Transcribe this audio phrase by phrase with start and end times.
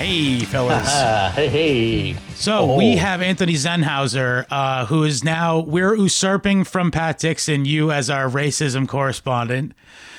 [0.00, 0.88] Hey, fellas.
[1.34, 2.16] Hey, hey.
[2.34, 2.76] So Oh.
[2.78, 8.08] we have Anthony Zenhauser, uh, who is now we're usurping from Pat Dixon you as
[8.08, 9.72] our racism correspondent.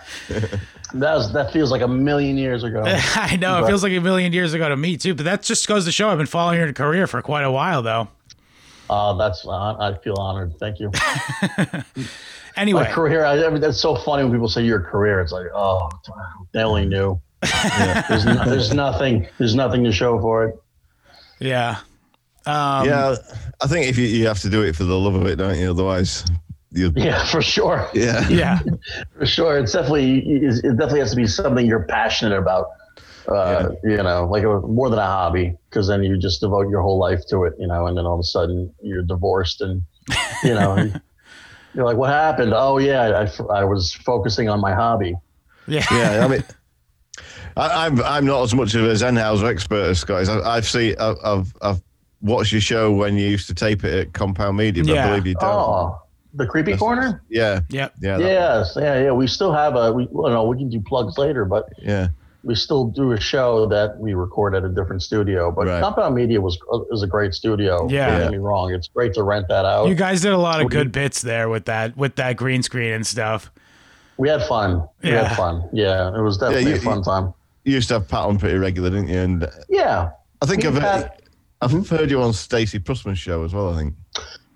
[0.91, 2.83] That was that feels like a million years ago.
[2.87, 5.67] I know it feels like a million years ago to me too, but that just
[5.67, 8.07] goes to show I've been following your career for quite a while, though.
[8.89, 10.57] Uh, that's uh, I feel honored.
[10.57, 10.91] Thank you.
[12.55, 13.23] Anyway, My career.
[13.23, 15.21] I, I mean, that's so funny when people say your career.
[15.21, 15.89] It's like, oh,
[16.53, 17.21] they only knew.
[17.41, 19.27] There's, no, there's nothing.
[19.37, 20.55] There's nothing to show for it.
[21.39, 21.77] yeah,
[22.45, 23.15] um, yeah,
[23.61, 25.57] I think if you, you have to do it for the love of it, don't
[25.57, 25.69] you?
[25.71, 26.25] Otherwise,
[26.71, 27.87] you Yeah, for sure.
[27.93, 28.27] yeah.
[28.29, 28.59] yeah,
[29.17, 29.57] For sure.
[29.57, 30.19] It's definitely.
[30.19, 32.67] It definitely has to be something you're passionate about.
[33.27, 36.81] Uh, You know, like a, more than a hobby, because then you just devote your
[36.81, 37.53] whole life to it.
[37.59, 39.81] You know, and then all of a sudden you're divorced, and
[40.43, 40.75] you know,
[41.73, 42.53] you're like, what happened?
[42.55, 45.15] Oh yeah, I, I was focusing on my hobby.
[45.67, 46.43] yeah, yeah, I mean,
[47.59, 50.29] I, I'm I'm not as much of a Zenhauser expert as Scott is.
[50.29, 51.81] I, I've seen I've, I've I've
[52.21, 55.05] watched your show when you used to tape it at Compound Media, but Yeah.
[55.05, 55.43] I believe you don't.
[55.49, 56.01] Oh,
[56.33, 57.23] the creepy corner.
[57.29, 57.93] Yeah, yep.
[58.01, 59.11] yeah, that- Yes, yeah, yeah.
[59.11, 59.91] We still have a.
[59.91, 62.09] We, well, no, we can do plugs later, but yeah.
[62.43, 65.51] we still do a show that we record at a different studio.
[65.51, 65.81] But Right.
[65.81, 67.87] Compound Media was uh, is a great studio.
[67.89, 68.09] Yeah.
[68.11, 68.73] Don't get me wrong.
[68.73, 69.87] It's great to rent that out.
[69.87, 72.15] You guys did a lot of What do you- good bits there with that with
[72.17, 73.51] that green screen and stuff.
[74.17, 74.87] we had fun.
[75.01, 75.67] We had fun.
[75.73, 77.33] Yeah, it was definitely you- a fun time.
[77.69, 79.17] You used to have Pat on pretty regular, didn't you?
[79.19, 80.09] And Yeah,
[80.41, 81.21] I think I've and heard, Pat-
[81.61, 83.71] I've heard you on Stacey Pressman's show as well.
[83.73, 83.93] I think.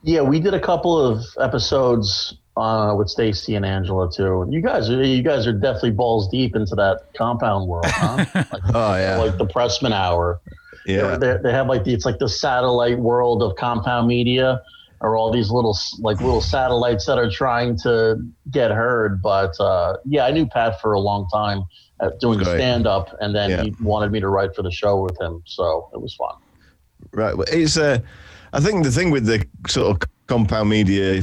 [0.01, 0.21] yeah.
[0.21, 4.47] We did a couple of episodes uh, with Stacy and Angela too.
[4.49, 8.25] You guys, are you guys are definitely balls deep into that compound world, huh?
[8.35, 10.41] like, Oh yeah, like the Pressman Hour.
[10.87, 11.15] yeah.
[11.15, 14.59] They, they have like the, it's like the satellite world of compound media
[15.01, 18.15] or all these little like little satellites that are trying to
[18.51, 21.63] get heard but uh, yeah i knew pat for a long time uh,
[22.19, 22.57] doing Great.
[22.57, 23.63] stand up and then Yeah.
[23.63, 26.35] he wanted me to write for the show with him so it was fun
[27.11, 27.35] Right.
[27.37, 27.99] Well, it's uh,
[28.53, 31.21] I think the thing with the sort of compound media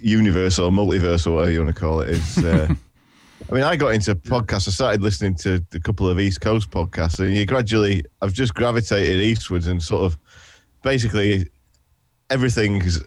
[0.00, 2.38] universe or multiverse or whatever you want to call it is.
[2.38, 2.68] Uh,
[3.50, 4.68] I mean, I got into podcasts.
[4.68, 8.54] I started listening to a couple of East Coast podcasts, and you gradually, I've just
[8.54, 10.18] gravitated eastwards and sort of
[10.82, 11.48] basically
[12.28, 13.02] everything's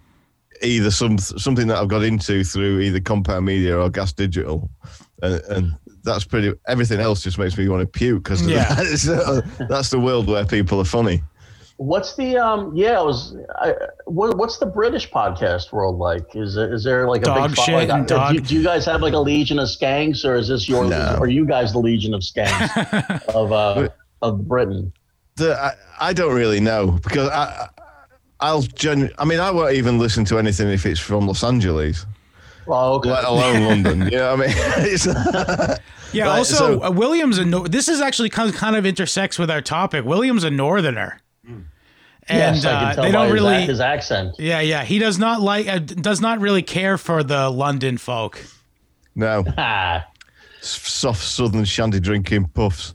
[0.61, 4.69] either some something that I've got into through either compound media or gas digital,
[5.21, 6.53] and, and that's pretty.
[6.67, 8.73] Everything else just makes me want to puke because Yeah.
[8.75, 9.03] that's,
[9.69, 11.23] that's the world where people are funny.
[11.77, 13.73] what's the um yeah it was I,
[14.05, 17.57] what, what's the british podcast world like is it is there like a Dog big
[17.57, 19.67] fo- shit like, and uh, dog- do, do you guys have like a legion of
[19.67, 21.17] skanks or is this your No.
[21.19, 23.89] are you guys the legion of skanks of uh
[24.21, 24.93] of britain
[25.35, 25.71] the, I,
[26.09, 27.69] I don't really know because I,
[28.39, 32.05] I'll genu- I mean, I won't even listen to anything if it's from Los Angeles,
[32.67, 34.01] oh okay let alone London.
[34.11, 35.77] You know what I mean?
[36.13, 36.25] Yeah.
[36.25, 39.39] Right, also, so- uh, William's a no- this is actually kind of, kind of intersects
[39.39, 40.05] with our topic.
[40.05, 41.65] William's a northerner, and
[42.29, 43.55] yes, I uh, can tell they by don't his, really.
[43.55, 44.83] ac- his accent yeah, yeah.
[44.83, 48.45] He does not like uh, does not really care for the London folk.
[49.15, 49.43] no,
[50.61, 52.93] soft southern shandy drinking puffs.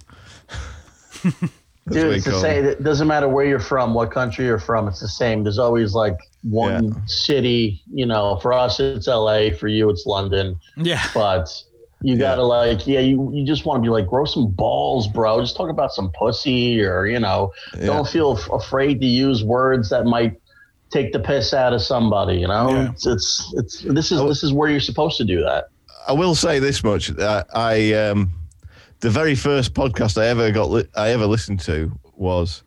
[1.90, 2.64] That's Dude, he it's the same.
[2.64, 2.72] them.
[2.72, 4.88] It doesn't matter where you're from, what country you're from.
[4.88, 5.42] It's the same.
[5.42, 6.90] There's always like one Yeah.
[7.06, 7.82] city.
[7.92, 9.50] You know, for us it's L.A.
[9.52, 10.58] For you it's London.
[10.76, 11.48] Yeah, But
[12.02, 12.18] you Yeah.
[12.20, 15.40] gotta like, yeah, you you just want to be like, grow some balls, bro.
[15.40, 17.86] Just talk about some pussy, or you know, Yeah.
[17.86, 20.34] don't feel f- afraid to use words that might
[20.90, 22.36] take the piss out of somebody.
[22.38, 22.90] You know, Yeah.
[22.90, 25.68] it's, it's it's this is this is where you're supposed to do that.
[26.06, 28.30] I will say this much: uh, I um,
[29.00, 32.64] the very first podcast I ever got li- I ever listened to was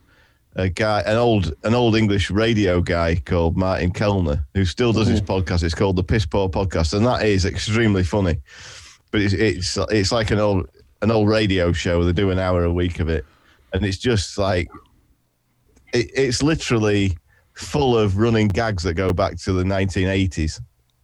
[0.56, 5.08] a guy, an old an old English radio guy called Martin Kelner, who still does
[5.08, 5.28] his mm.
[5.28, 5.64] podcast.
[5.64, 8.38] It's called the Piss Poor Podcast, and that is extremely funny.
[9.12, 10.70] But it's it's it's like an old
[11.02, 12.04] an old radio show.
[12.04, 13.26] They do an hour a week of it,
[13.74, 14.70] and it's just like
[15.94, 17.18] it, it's literally
[17.54, 20.62] full of running gags that go back to the 1980s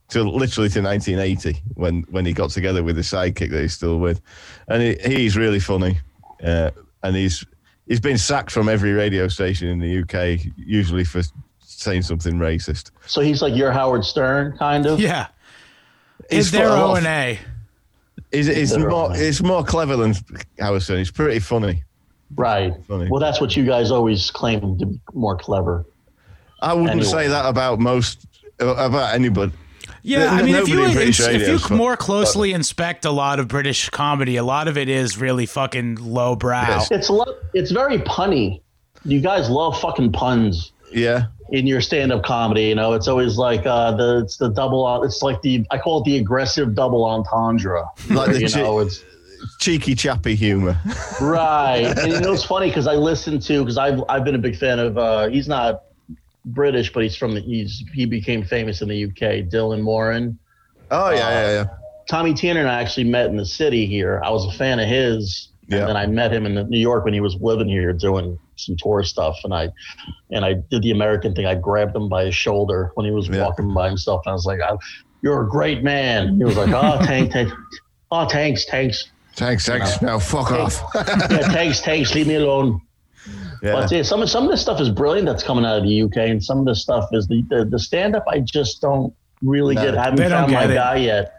[0.09, 3.99] to literally to 1980 when when he got together with his sidekick that he's still
[3.99, 4.21] with,
[4.69, 5.99] and he, he's really funny,
[6.43, 6.71] uh,
[7.03, 7.43] and he's
[7.87, 11.21] he's been sacked from every radio station in the UK, usually for
[11.59, 12.91] saying something racist.
[13.05, 14.99] So he's like your Howard Stern, kind of.
[14.99, 15.27] yeah.
[16.29, 17.39] Is their fu- O and A?
[18.31, 20.13] It's, it's more it's more clever than
[20.59, 20.99] Howard Stern.
[20.99, 21.83] It's pretty funny.
[22.35, 22.73] Right.
[22.87, 23.07] Funny.
[23.09, 25.85] Well, that's what you guys always claim to be more clever.
[26.61, 27.05] I wouldn't Anyway.
[27.07, 28.25] say that about most
[28.59, 29.53] about anybody.
[30.07, 33.47] Yeah, There- I mean, if you in if you more closely inspect a lot of
[33.49, 36.61] British comedy, a lot of it is really fucking lowbrow.
[36.67, 36.91] Yes.
[36.91, 38.61] It's lo- it's very punny.
[39.03, 42.63] You guys love fucking puns Yeah, in your stand-up comedy.
[42.63, 45.03] You know, it's always like uh, the it's the double.
[45.03, 47.83] It's like the I call it the aggressive double entendre.
[48.09, 49.03] Like where, the you chi- know, it's
[49.59, 50.79] cheeky chappy humor.
[51.21, 51.81] right.
[51.97, 54.55] And you know it's funny because I listen to because I've I've been a big
[54.55, 54.97] fan of.
[54.97, 55.83] uh He's not
[56.47, 57.41] British, but he's from the.
[57.41, 59.49] He's he became famous in the UK.
[59.49, 60.37] Dylan Moran.
[60.91, 61.65] Oh yeah, yeah, uh, yeah.
[62.09, 64.21] Tommy Tanner and I actually met in the city here.
[64.23, 65.79] I was a fan of his, Yeah.
[65.79, 68.75] and then I met him in New York when he was living here doing some
[68.79, 69.37] tour stuff.
[69.43, 69.69] And I,
[70.31, 71.45] and I did the American thing.
[71.45, 73.43] I grabbed him by his shoulder when he was Yeah.
[73.45, 74.59] walking by himself, and I was like,
[75.21, 77.51] "You're a great man." He was like, "Oh, tank, tank,
[78.11, 80.01] oh, thanks, thanks, Thanks, thanks.
[80.01, 80.81] Now fuck off.
[80.95, 82.15] yeah, thanks, thanks.
[82.15, 82.81] Leave me alone."
[83.61, 83.73] Yeah.
[83.73, 86.01] But yeah, some of some of this stuff is brilliant that's coming out of the
[86.03, 88.25] UK, and some of this stuff is the the, the stand up.
[88.27, 89.97] I just don't really No, get.
[89.97, 90.75] I haven't they don't found my it.
[90.75, 91.33] guy yet.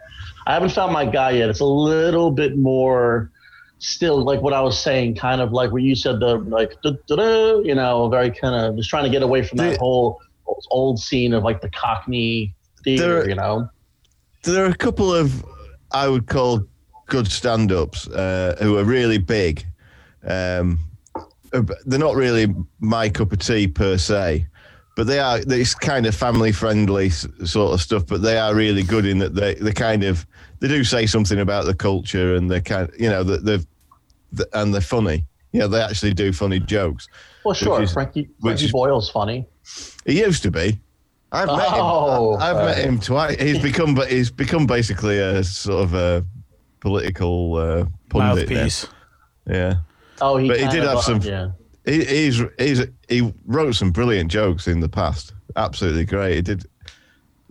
[0.47, 1.49] I haven't found my guy yet.
[1.49, 3.31] It's a little bit more
[3.77, 6.93] still like what I was saying, kind of like what you said the like duh,
[7.07, 9.79] duh, duh, you know, very kind of just trying to get away from that The-
[9.79, 10.19] whole
[10.71, 13.69] old scene of like the Cockney theater, There- you know.
[14.43, 15.45] there are a couple of
[15.91, 16.63] I would call
[17.05, 19.65] good stand-ups uh, who are really big.
[20.27, 20.79] Um,
[21.85, 24.45] they're not really my cup of tea per se,
[24.95, 25.39] but they are.
[25.47, 28.05] It's kind of family-friendly sort of stuff.
[28.07, 30.25] But they are really good in that they they kind of
[30.59, 33.65] they do say something about the culture and they kind you know that they've
[34.33, 35.25] the, and they're funny.
[35.51, 37.07] Yeah, they actually do funny jokes.
[37.43, 39.47] Well, sure, is- Frankie, Frankie is- Boyle's funny.
[40.05, 40.79] He used to be.
[41.31, 42.41] I've met Oh, him.
[42.41, 43.39] I- I've met him twice.
[43.41, 46.25] He's become, but he's become basically a sort of a
[46.79, 48.49] political uh, pundit.
[48.49, 48.55] now.
[48.55, 48.87] Mouthpiece.
[49.47, 49.75] Yeah,
[50.21, 51.49] Oh, he, But he did have some- Yeah.
[51.85, 55.33] he, he's he's he wrote some brilliant jokes in the past.
[55.55, 56.35] Absolutely great.
[56.35, 56.65] He did.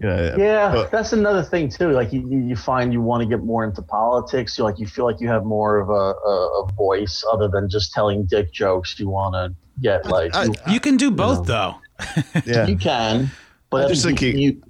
[0.00, 1.91] You know, Yeah, but- that's another thing too.
[1.91, 4.56] Like you, you you find you want to get more into politics.
[4.56, 7.69] You like you feel like you have more of a, a, a voice other than
[7.69, 8.99] just telling dick jokes.
[9.00, 11.75] You want to get like I- you, You can do both though.
[12.47, 12.67] yeah.
[12.69, 13.29] you can,
[13.70, 14.62] but I just think you,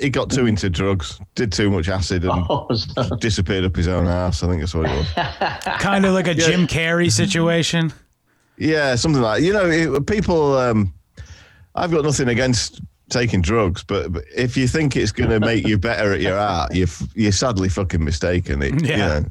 [0.00, 3.88] he- got too into drugs, did too much acid, and oh, so- disappeared up his
[3.88, 4.42] own ass.
[4.42, 5.08] I think that's what it was.
[5.80, 7.92] Kind of like a Jim Carrey situation.
[8.56, 10.56] Yeah, something like you know, it, people.
[10.58, 10.92] Um,
[11.74, 12.80] I've got nothing against
[13.10, 16.38] taking drugs, but, but if you think it's going to make you better at your
[16.38, 18.62] art, you're you're sadly fucking mistaken.
[18.62, 18.90] It, Yeah.
[18.90, 19.24] You know,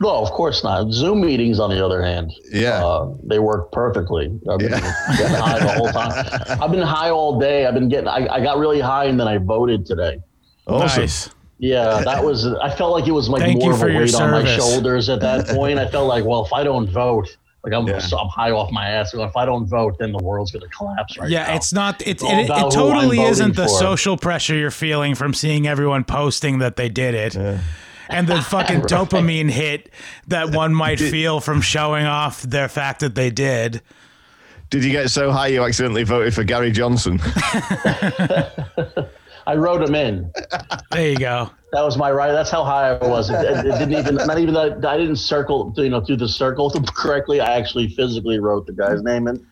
[0.00, 0.92] no, of course not.
[0.92, 2.84] Zoom meetings, on the other hand, Yeah.
[2.84, 4.26] uh, they work perfectly.
[4.50, 4.94] I've been Yeah.
[5.16, 6.62] getting high the whole time.
[6.62, 7.66] I've been high all day.
[7.66, 8.08] I've been getting.
[8.08, 10.18] I, I got really high and then I voted today.
[10.66, 11.02] awesome.
[11.02, 11.30] Nice.
[11.58, 12.46] Yeah, that was.
[12.46, 15.08] I felt like it was like Thank more of a your weight on my shoulders
[15.08, 15.78] at that point.
[15.78, 17.34] I felt like, well, if I don't vote,
[17.64, 17.98] like I'm, Yeah.
[17.98, 19.14] so I'm high off my ass.
[19.14, 21.54] If I don't vote, then the world's gonna collapse right Yeah, now.
[21.54, 22.02] it's not.
[22.02, 23.68] It, It's it, it, about who I'm totally isn't the for.
[23.70, 27.34] social pressure you're feeling from seeing everyone posting that they did it,
[28.08, 29.90] and the fucking dopamine hit
[30.28, 33.82] that one might feel from showing off their fact that they did.
[34.70, 37.20] Did you get so high you accidentally voted for Gary Johnson?
[39.46, 40.32] I wrote him in.
[40.90, 41.50] There you go.
[41.72, 42.32] That was my right.
[42.32, 43.30] That's how high I was.
[43.30, 44.16] It, it, it didn't even.
[44.16, 44.84] Not even that.
[44.84, 45.72] I didn't circle.
[45.76, 47.40] You know, through the circle correctly.
[47.40, 49.46] I actually physically wrote the guy's name in.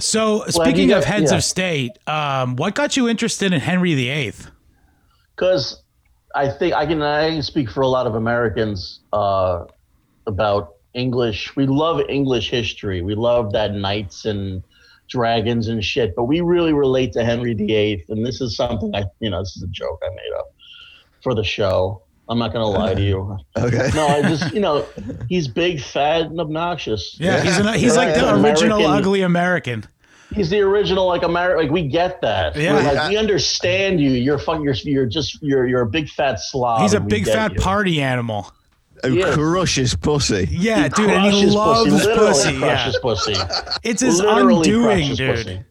[0.00, 1.36] So speaking you of heads yeah.
[1.36, 4.32] of state, um, what got you interested in Henry VIII?
[5.42, 5.81] because
[6.34, 9.64] I think I can I can speak for a lot of Americans uh,
[10.26, 11.54] about English.
[11.56, 13.02] We love English history.
[13.02, 14.62] We love that knights and
[15.08, 18.04] dragons and shit, but we really relate to Henry VIII.
[18.08, 20.46] And this is something I, you know, this is a joke I made up
[21.22, 22.02] for the show.
[22.28, 23.36] I'm not gonna lie to you.
[23.58, 23.90] Okay.
[23.94, 24.86] No, I just, you know,
[25.28, 27.16] he's big, fat, and obnoxious.
[27.20, 29.84] Yeah, he's an, he's like the original American- ugly American.
[30.34, 31.62] He's the original, like America.
[31.62, 32.56] Like we get that.
[32.56, 32.74] Yeah.
[32.74, 34.10] We're like we understand you.
[34.10, 34.62] You're fucking.
[34.64, 35.42] You're, you're just.
[35.42, 35.66] You're.
[35.66, 36.82] You're a big fat slob.
[36.82, 37.60] He's a big fat you.
[37.60, 38.52] party animal.
[39.04, 39.34] Who Yes.
[39.34, 40.46] crushes pussy?
[40.50, 42.06] Yeah, He dude, and he loves pussy.
[42.06, 42.52] Literally pussy.
[42.52, 43.34] Yeah, crushes pussy.
[43.82, 45.36] it's his Literally undoing, dude.
[45.36, 45.64] pussy.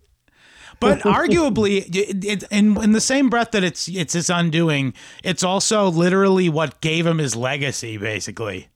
[0.82, 5.44] But arguably, it, it, in in the same breath that it's it's his undoing, it's
[5.44, 8.68] also literally what gave him his legacy, basically.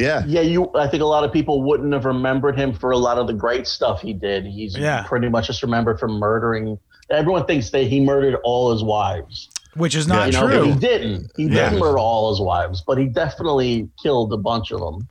[0.00, 0.24] Yeah.
[0.26, 0.70] Yeah, you.
[0.74, 3.32] I think a lot of people wouldn't have remembered him for a lot of the
[3.34, 4.46] great stuff he did.
[4.46, 5.02] He's Yeah.
[5.06, 6.78] pretty much just remembered for murdering.
[7.10, 9.48] Everyone thinks that he murdered all his wives.
[9.74, 10.62] Which is not You know, true.
[10.64, 11.30] he didn't.
[11.36, 11.68] He Yeah.
[11.70, 15.06] didn't murder all his wives, but he definitely killed a bunch of them.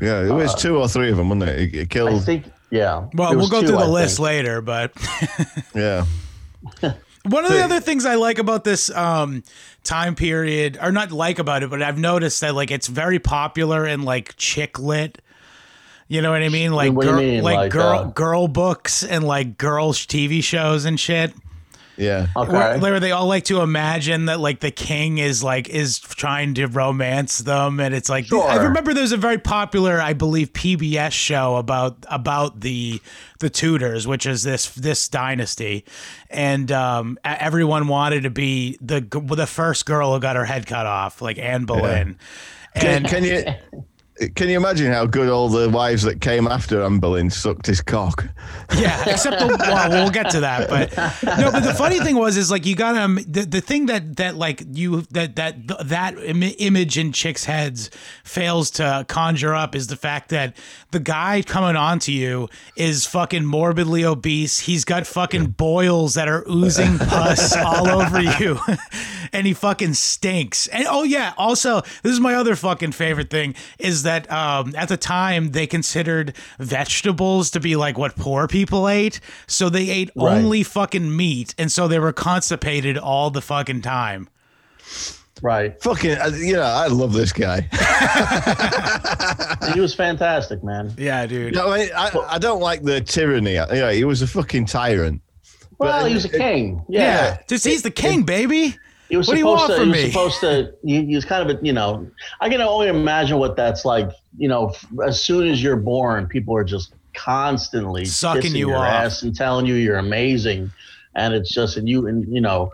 [0.00, 0.22] Yeah.
[0.24, 1.58] It was uh, two or three of them, wasn't it?
[1.60, 2.24] It- It I killed.
[2.24, 2.44] think.
[2.70, 3.04] Yeah.
[3.14, 4.24] Well, we'll go two, through the I list think.
[4.26, 4.90] later, but
[5.74, 6.04] Yeah.
[7.24, 9.42] one of the other things I like about this um,
[9.82, 13.86] time period, or not like about it, but I've noticed that like it's very popular
[13.86, 15.20] in like chick lit.
[16.06, 16.72] You know what I mean?
[16.72, 17.42] Like What girl, mean?
[17.42, 21.32] like, Like, girl uh, girl books and like girls TV shows and shit.
[21.96, 22.26] Yeah.
[22.36, 22.52] Okay.
[22.52, 26.54] Where, where they all like to imagine that like the king is like is trying
[26.54, 31.12] to romance them, and it's like I remember there's a very popular, I believe, PBS
[31.12, 33.00] show about about the
[33.40, 35.84] the Tudors, which is this this dynasty,
[36.30, 39.00] and um, everyone wanted to be the
[39.36, 42.18] the first girl who got her head cut off, like Anne Boleyn.
[42.74, 43.84] Can, And can you
[44.36, 48.24] can you imagine how good all the wives that came after Boleyn sucked his cock?
[48.78, 50.68] Yeah, except the well, we'll get to that.
[50.68, 50.96] But
[51.38, 53.86] no, but the funny thing was is like you got to um, the, the thing
[53.86, 57.90] that that like you that that that Im- image in chicks' heads
[58.22, 60.56] fails to conjure up is the fact that
[60.92, 64.60] the guy coming on to you is fucking morbidly obese.
[64.60, 68.60] He's got fucking boils that are oozing pus all over you,
[69.32, 70.68] and he fucking stinks.
[70.68, 74.88] And oh yeah, also this is my other fucking favorite thing is that um, at
[74.88, 80.10] the time they considered vegetables to be like what poor people ate, so they ate
[80.16, 80.38] Right.
[80.38, 84.28] only fucking meat, and so they were constipated all the fucking time.
[85.42, 85.80] Right.
[85.82, 87.62] Fucking, uh, you know, I love this guy.
[89.74, 90.92] he was fantastic, man.
[90.96, 91.54] Yeah, dude.
[91.54, 93.54] No, I, I, I don't like the tyranny.
[93.54, 95.22] You know, he was a fucking tyrant.
[95.78, 96.84] Well, But- he was a king.
[96.88, 97.38] Yeah, Yeah.
[97.48, 98.76] just he's the king, baby.
[99.14, 99.76] He was What do you supposed want to.
[99.78, 100.10] from he was me?
[100.10, 100.74] supposed to.
[100.82, 101.64] You, you was kind of a.
[101.64, 102.04] You know,
[102.40, 104.10] I can only imagine what that's like.
[104.36, 104.74] You know,
[105.06, 108.88] as soon as you're born, people are just constantly Sucking you your off.
[108.88, 110.72] ass and telling you you're amazing,
[111.14, 112.72] and it's just and you and you know,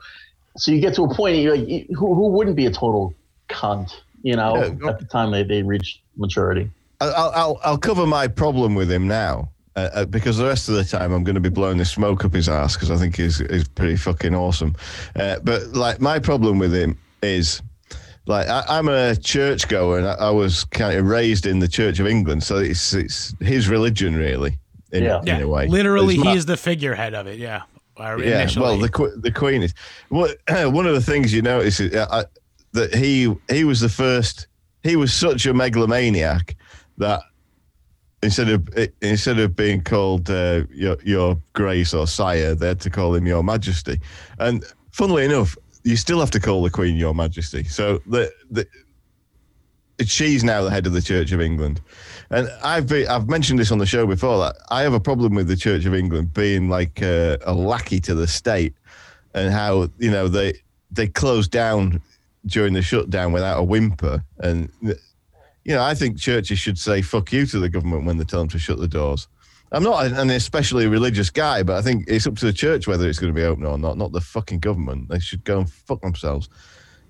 [0.56, 1.36] so you get to a point.
[1.36, 3.12] You're like, who who wouldn't be a total
[3.50, 3.92] cunt?
[4.22, 4.88] You know, Yeah.
[4.88, 6.70] at the time they they reach maturity.
[7.02, 9.50] I'll, I'll, I'll cover my problem with him now.
[9.76, 12.24] Uh, uh, because the rest of the time I'm going to be blowing the smoke
[12.24, 14.74] up his ass because I think he's, he's pretty fucking awesome.
[15.14, 17.62] Uh, but like my problem with him is
[18.26, 21.68] like I, I'm a church goer and I, I was kind of raised in the
[21.68, 24.58] Church of England, so it's it's his religion really.
[24.92, 25.20] In, Yeah.
[25.20, 27.38] in Yeah, a way, literally, It's he my- is the figurehead of it.
[27.38, 27.62] Yeah.
[27.96, 28.88] Or yeah, well, the
[29.22, 29.72] the Queen is.
[30.08, 32.24] What one of the things you notice is uh, I,
[32.72, 34.46] that he he was the first.
[34.82, 36.56] He was such a megalomaniac
[36.98, 37.20] that
[38.22, 38.68] instead of
[39.00, 43.26] instead of being called uh, your your Grace or Sire, they had to call him
[43.26, 44.00] Your Majesty.
[44.38, 47.64] And funnily enough, you still have to call the Queen Your Majesty.
[47.64, 48.66] So the the.
[50.02, 51.82] She's now the head of the Church of England,
[52.30, 55.34] and I've been, I've mentioned this on the show before that I have a problem
[55.34, 58.72] with the Church of England being like a, a lackey to the state,
[59.34, 60.54] and how you know they
[60.90, 62.00] they closed down
[62.46, 64.70] during the shutdown without a whimper, and
[65.70, 68.40] you know I think churches should say fuck you to the government when they tell
[68.40, 69.28] them to shut the doors.
[69.70, 73.08] I'm not an especially religious guy, but I think it's up to the church whether
[73.08, 75.08] it's going to be open or not, not the fucking government.
[75.08, 76.48] They should go and fuck themselves.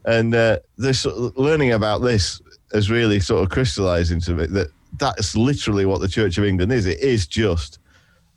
[0.05, 2.43] And uh, this learning about this
[2.75, 6.71] has really sort of crystallized into it that that's literally what the Church of England
[6.71, 6.85] is.
[6.85, 7.79] It is just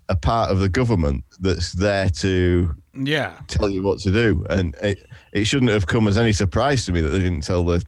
[0.07, 3.33] a part of the government that's there to yeah.
[3.47, 4.45] tell you what to do.
[4.49, 7.65] And it, it shouldn't have come as any surprise to me that they didn't tell
[7.65, 7.83] the,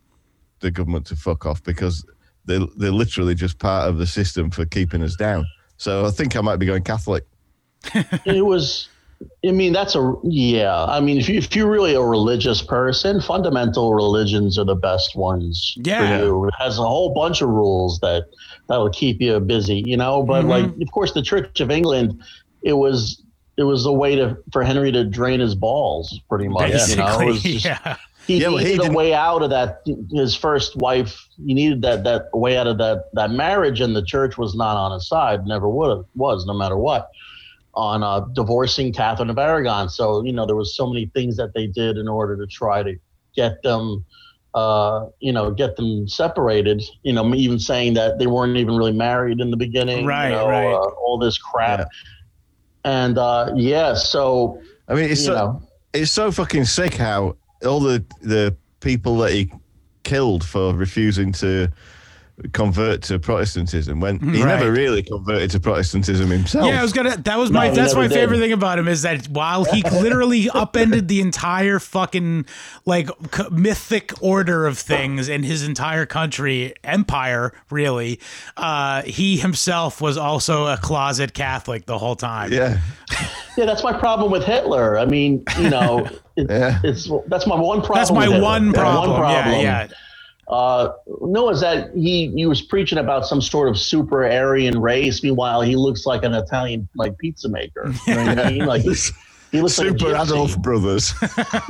[0.60, 2.04] the government to fuck off because
[2.46, 5.46] they, they're literally just part of the system for keeping us down.
[5.78, 7.26] So I think I might be going Catholic.
[8.26, 8.90] it was
[9.48, 13.22] i mean that's a yeah i mean if, you, if you're really a religious person
[13.22, 16.18] fundamental religions are the best ones Yeah.
[16.18, 18.26] for you it has a whole bunch of rules that
[18.68, 20.50] that will keep you busy you know but Mhm.
[20.50, 22.22] like of course the church of england
[22.64, 23.22] it was
[23.58, 27.06] it was a way to for henry to drain his balls pretty much you know
[27.20, 27.96] Basically, it was just, yeah.
[28.26, 29.82] He Yeah, well, he needed a way out of that.
[30.12, 34.04] His first wife, he needed that that way out of that that marriage, and the
[34.04, 35.46] church was not on his side.
[35.46, 37.10] Never would have was, no matter what.
[37.76, 41.54] On uh, divorcing Catherine of Aragon, so you know there was so many things that
[41.54, 42.96] they did in order to try to
[43.36, 44.06] get them,
[44.54, 46.82] uh, you know, get them separated.
[47.04, 50.06] You know, even saying that they weren't even really married in the beginning.
[50.06, 50.72] Right, you know, right.
[50.72, 51.90] Uh, all this crap,
[52.86, 57.36] and uh, yeah, so I mean, it's you so, know, it's so fucking sick how
[57.66, 59.52] all the the people that he
[60.04, 61.70] killed for refusing to
[62.52, 64.60] convert to Protestantism when he Right.
[64.60, 66.68] never really converted to Protestantism himself.
[66.68, 67.16] Yeah, I was gonna.
[67.18, 67.70] That was my.
[67.70, 68.14] No, that's my did.
[68.14, 72.46] favorite thing about him is that while he literally upended the entire fucking
[72.86, 78.20] like c- mythic order of things in his entire country empire, really,
[78.58, 82.52] uh, he himself was also a closet Catholic the whole time.
[82.52, 82.80] yeah,
[83.58, 85.00] Yeah, that's my problem with Hitler.
[85.00, 86.80] I mean, you know, it, Yeah.
[86.84, 87.96] it's that's my one problem.
[88.00, 88.42] That's my with Hitler.
[88.44, 89.22] one problem.
[89.32, 89.88] Yeah, yeah.
[90.48, 90.90] Uh,
[91.22, 95.24] no, is that he he was preaching about some sort of super Aryan race.
[95.24, 97.92] Meanwhile, he looks like an Italian like pizza maker.
[98.06, 98.66] You know what I mean?
[98.76, 98.96] Like he,
[99.52, 100.28] he looks Super like.
[100.28, 101.14] Adolf brothers.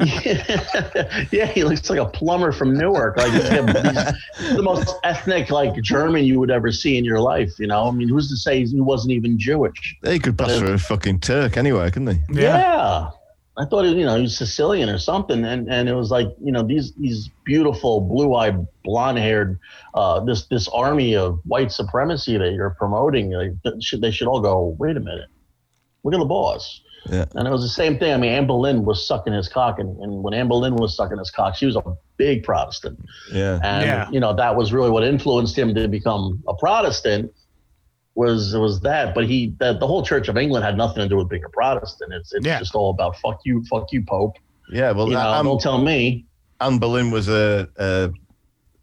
[1.31, 3.17] yeah, he looks like a plumber from Newark.
[3.17, 7.51] Like he's, he's the most ethnic like German you would ever see in your life.
[7.59, 9.97] You know, I mean, who's to say he wasn't even Jewish?
[10.01, 12.41] they could pass for a fucking Turk anyway, couldn't they?
[12.41, 12.57] Yeah.
[12.57, 13.09] Yeah.
[13.57, 16.51] I thought you know he was Sicilian or something, and, and it was like you
[16.51, 19.57] know these these beautiful blue-eyed, blonde-haired,
[19.93, 23.31] uh, this this army of white supremacy that you're promoting.
[23.31, 24.75] Like, that should, they should all go.
[24.77, 25.29] Wait a minute,
[26.03, 26.81] look at the boss.
[27.09, 27.25] Yeah.
[27.35, 28.13] And it was the same thing.
[28.13, 31.19] I mean, Anne Boleyn was sucking his cock, and, and when Anne Boleyn was sucking
[31.19, 31.83] his cock, she was a
[32.17, 32.99] big Protestant.
[33.31, 33.59] Yeah.
[33.63, 34.09] And Yeah.
[34.11, 37.31] you know that was really what influenced him to become a Protestant.
[38.15, 39.13] Was was that?
[39.13, 41.49] But he the, the whole Church of England had nothing to do with being a
[41.49, 42.13] Protestant.
[42.13, 42.59] It's it's Yeah.
[42.59, 44.37] just all about fuck you, fuck you, Pope.
[44.71, 44.91] Yeah.
[44.91, 46.25] Well, You know, don't tell me.
[46.61, 48.11] Anne Boleyn was a, a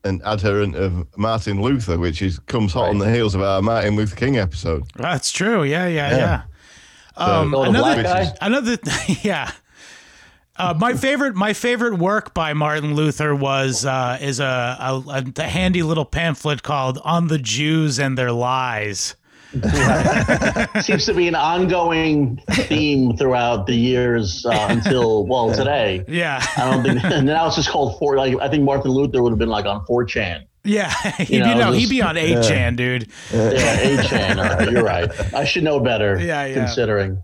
[0.05, 3.97] an adherent of Martin Luther, which is comes hot on the heels of our Martin
[3.97, 4.85] Luther King episode.
[4.97, 5.63] That's true.
[5.65, 6.17] Yeah, yeah, yeah.
[6.17, 6.43] Yeah.
[7.25, 8.37] Um, Oh, another, black guy?
[8.47, 8.79] another,
[9.23, 9.51] yeah.
[10.57, 15.43] Uh, my favorite, my favorite work by Martin Luther was uh, is a, a, a
[15.45, 19.17] handy little pamphlet called "On the Jews and Their Lies."
[20.83, 26.05] Seems to be an ongoing theme throughout the years uh, until well today.
[26.09, 27.03] Yeah, I don't think.
[27.13, 28.17] And now it's just called four.
[28.17, 30.45] Like I think Martin Luther would have been like on 4chan.
[30.65, 30.91] yeah.
[31.19, 33.09] he'd, You you know, know, he'd be on 8chan, dude.
[33.33, 34.37] Yeah, 8chan.
[34.39, 35.35] All right, you're right.
[35.35, 36.19] I should know better.
[36.23, 36.55] Yeah, yeah.
[36.55, 37.23] Considering,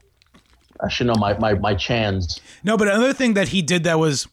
[0.80, 2.40] I should know my my my chans.
[2.64, 4.26] No, but another thing that he did that was,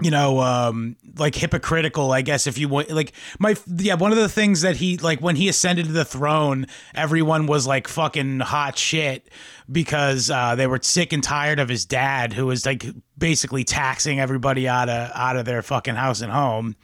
[0.00, 4.18] you know, um, like hypocritical, I guess, if you want, like my, yeah, one of
[4.18, 8.40] the things that he, like when he ascended to the throne, everyone was like fucking
[8.40, 9.30] hot shit
[9.72, 12.84] because uh, they were sick and tired of his dad, who was like
[13.16, 16.76] basically taxing everybody out of out of their fucking house and home.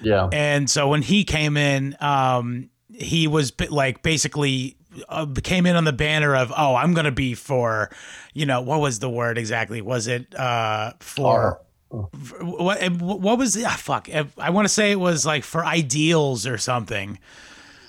[0.00, 0.28] Yeah.
[0.32, 4.76] And so when he came in, um, he was like basically
[5.08, 7.90] uh, came in on the banner of, oh, I'm going to be for,
[8.34, 9.80] you know, what was the word exactly?
[9.80, 11.60] Was it uh, for.
[11.90, 13.64] What what was it?
[13.66, 14.08] Ah, fuck!
[14.38, 17.18] I want to say it was like for ideals or something.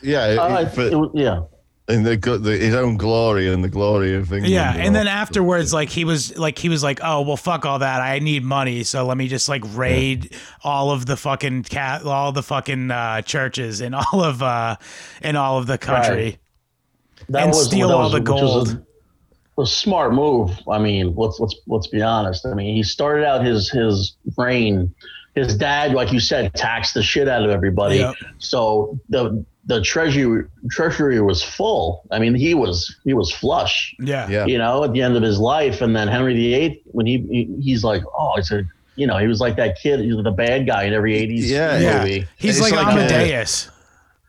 [0.02, 0.20] Yeah.
[0.40, 1.42] Uh, it- but it yeah.
[1.90, 4.54] And the, go- the his own glory and the glory of England.
[4.54, 5.14] Yeah, and then all.
[5.14, 8.00] afterwards, like he was like he was like, oh well, fuck all that.
[8.00, 12.32] I need money, so let me just like raid all of the fucking cat, all
[12.32, 14.76] the fucking uh, churches in all of uh
[15.24, 16.38] in all of the country.
[17.30, 18.86] That And steal all the which was gold.
[19.60, 20.52] A, a smart move.
[20.70, 22.46] I mean, let's let's let's be honest.
[22.46, 24.94] I mean, he started out his his reign.
[25.36, 27.98] His dad, like you said, taxed the shit out of everybody.
[27.98, 28.16] Yep.
[28.40, 32.02] So the the treasury treasury was full.
[32.12, 33.96] I mean, he was he was flush.
[34.00, 34.46] Yeah, Yeah.
[34.48, 37.62] You know, at the end of his life, and then Henry VIII, when he, he
[37.62, 38.64] he's like, oh, it's a
[38.96, 41.44] you know, he was like that kid, he was the bad guy in every '80s
[41.44, 42.00] Yeah, yeah.
[42.00, 42.28] movie.
[42.36, 43.70] He's It's like, like, Amadeus.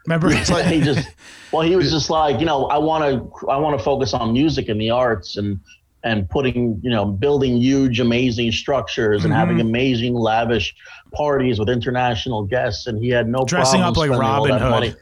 [0.06, 0.28] Remember?
[0.28, 1.08] Like, he just
[1.52, 4.32] well he was just like you know i want to i want to focus on
[4.32, 5.58] music and the arts and
[6.02, 10.74] and putting you know building huge amazing structures and having amazing lavish
[11.12, 14.70] parties with international guests and he had no Dressing problem up like Robin Hood.
[14.70, 14.94] money.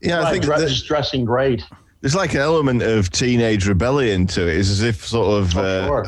[0.00, 1.62] yeah, I think dre- that- just dressing great
[2.00, 4.56] there's like an element of teenage rebellion to it.
[4.56, 6.06] It's as if sort of, Oh, uh, sure.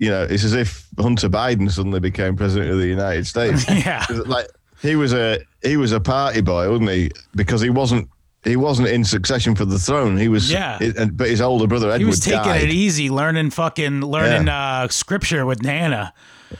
[0.00, 3.64] you know, it's as if Hunter Biden suddenly became president of the United States.
[3.70, 4.48] yeah, like
[4.82, 7.12] he was a he was a party boy, wasn't he?
[7.36, 8.08] Because he wasn't
[8.44, 10.16] he wasn't in succession for the throne.
[10.16, 10.78] He was, Yeah.
[10.80, 12.62] it- and- but his older brother Edward he was taking died.
[12.62, 16.12] it easy, learning fucking learning uh, scripture with Nana.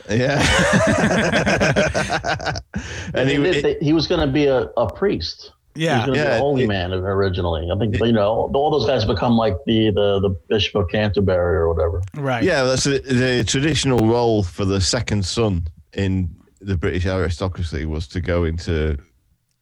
[0.09, 0.39] Yeah,
[3.13, 6.17] and he, he, did- he was going to be a, a priest Yeah, he was
[6.19, 8.85] Yeah, going to be a holy it- man originally i think you know all those
[8.85, 12.43] guys become like the the, the bishop of canterbury or whatever right.
[12.43, 16.29] yeah, that's a, the traditional role for the second son in
[16.61, 19.03] the British aristocracy was to go into into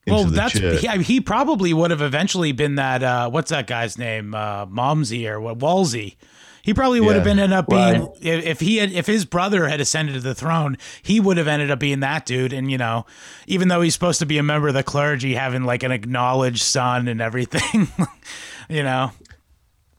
[0.08, 3.04] Well, the that's he, he probably would have eventually been that.
[3.04, 4.34] Uh, what's that guy's name?
[4.34, 5.58] Uh, Momsey or what?
[5.60, 6.18] Wolsey.
[6.64, 7.32] He probably would have Yeah.
[7.34, 8.10] been ended up being Right.
[8.22, 11.48] if, if he had if his brother had ascended to the throne, he would have
[11.48, 12.52] ended up being that dude.
[12.52, 13.06] And you know,
[13.48, 16.62] even though he's supposed to be a member of the clergy, having like an acknowledged
[16.62, 17.88] son and everything,
[18.70, 19.12] you know.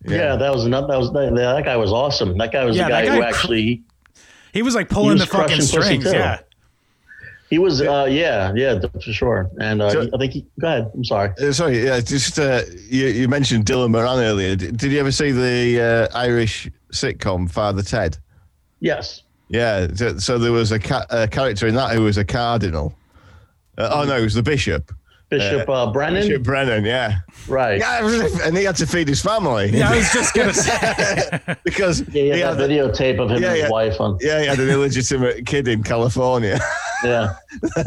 [0.07, 0.89] Yeah, that was another.
[0.89, 2.37] That was that, that guy was awesome.
[2.39, 3.83] That guy was Yeah, the guy, that who cr- actually
[4.53, 6.05] He was like pulling was the fucking strings.
[6.05, 6.41] Yeah.
[7.51, 7.81] He was.
[7.81, 9.51] Uh, yeah, yeah, for sure.
[9.61, 10.47] And uh, So- I think he.
[10.61, 10.91] Go ahead.
[10.95, 11.31] I'm sorry.
[11.41, 14.57] Uh, sorry, yeah, just uh, you, you mentioned Dylan Moran earlier.
[14.57, 18.19] Did, did you ever see the uh, Irish sitcom Father Ted?
[18.81, 19.23] Yes.
[19.51, 22.95] Yeah, so, so there was a, ca- a character in that who was a cardinal.
[23.79, 24.93] Uh, oh no, it was the bishop.
[25.31, 26.27] Bishop uh, Brennan.
[26.27, 27.19] Bishop Brennan, yeah.
[27.49, 27.79] Right.
[27.81, 28.07] Yeah,
[28.45, 29.69] and he had to feed his family.
[29.71, 31.39] Yeah, I was just gonna say.
[31.65, 33.71] because Yeah, he he had had, that videotape of him Yeah, and his yeah.
[33.71, 34.17] wife on.
[34.21, 36.59] yeah, he had an illegitimate kid in California.
[37.05, 37.35] Yeah.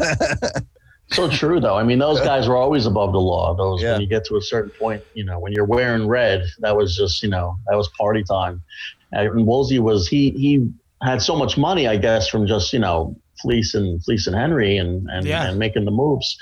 [1.10, 1.76] so true, though.
[1.76, 3.54] I mean, those guys were always above the law.
[3.54, 3.92] Those Yeah.
[3.92, 6.96] when you get to a certain point, you know, when you're wearing red, that was
[6.96, 8.62] just, you know, that was party time.
[9.12, 10.66] And Wolsey was he he
[11.02, 14.78] had so much money, I guess, from just you know Fleece and Fleece and Henry
[14.78, 15.48] and and, Yeah.
[15.48, 16.38] and making the moves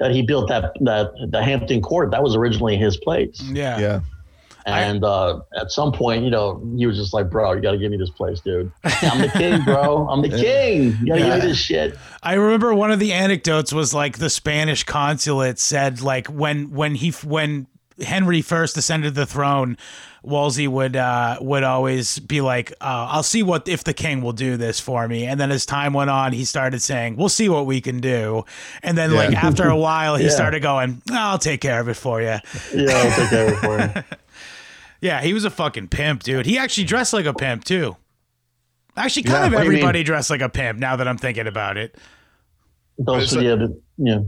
[0.00, 2.10] that he built that that the Hampton Court.
[2.10, 3.40] That was originally his place.
[3.42, 3.78] Yeah.
[3.78, 4.00] yeah.
[4.66, 7.78] And uh, at some point, you know, he was just like, "Bro, you got to
[7.78, 8.72] give me this place, dude.
[8.84, 10.08] I'm the king, bro.
[10.08, 10.96] I'm the king.
[11.02, 11.34] You got to Yeah.
[11.34, 15.58] give me this shit." I remember one of the anecdotes was like the Spanish consulate
[15.58, 17.66] said like when when he when
[18.02, 19.76] Henry first ascended the throne,
[20.24, 24.32] Wolsey would uh, would always be like, uh, "I'll see what if the king will
[24.32, 27.48] do this for me." And then as time went on, he started saying, "We'll see
[27.48, 28.44] what we can do."
[28.82, 30.30] And then like after a while, he Yeah.
[30.30, 32.38] started going, "I'll take care of it for you."
[32.74, 34.04] Yeah, I'll take care of it for you.
[35.00, 36.46] Yeah, he was a fucking pimp, dude.
[36.46, 37.94] He actually dressed like a pimp too.
[38.96, 39.78] Actually, kind Yeah, of what do you mean?
[39.80, 40.78] everybody dressed like a pimp.
[40.78, 41.94] Now that I'm thinking about it.
[42.98, 44.18] Those, So- yeah, the, yeah.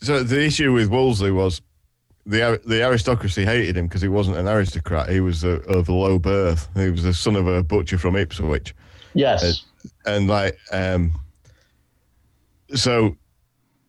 [0.00, 1.60] So the issue with Wolsey was
[2.26, 5.08] the the aristocracy hated him because he wasn't an aristocrat.
[5.10, 6.68] He was a, of low birth.
[6.74, 8.74] He was the son of a butcher from Ipswich,
[9.14, 9.64] Yes.
[10.06, 11.12] and like um.
[12.74, 13.16] So,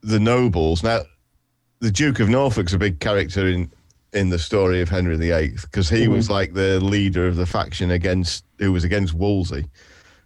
[0.02, 1.02] the nobles now,
[1.80, 3.72] the Duke of Norfolk's a big character in
[4.14, 7.92] in the story of Henry VIII because he was like the leader of the faction
[7.92, 9.66] against who was against Wolsey.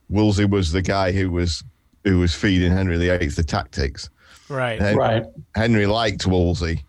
[0.10, 1.64] Wolsey was the guy who was
[2.04, 4.10] who was feeding Henry VIII the tactics.
[4.50, 4.80] Right.
[4.80, 5.24] Hen- right.
[5.56, 6.84] Henry liked Wolsey,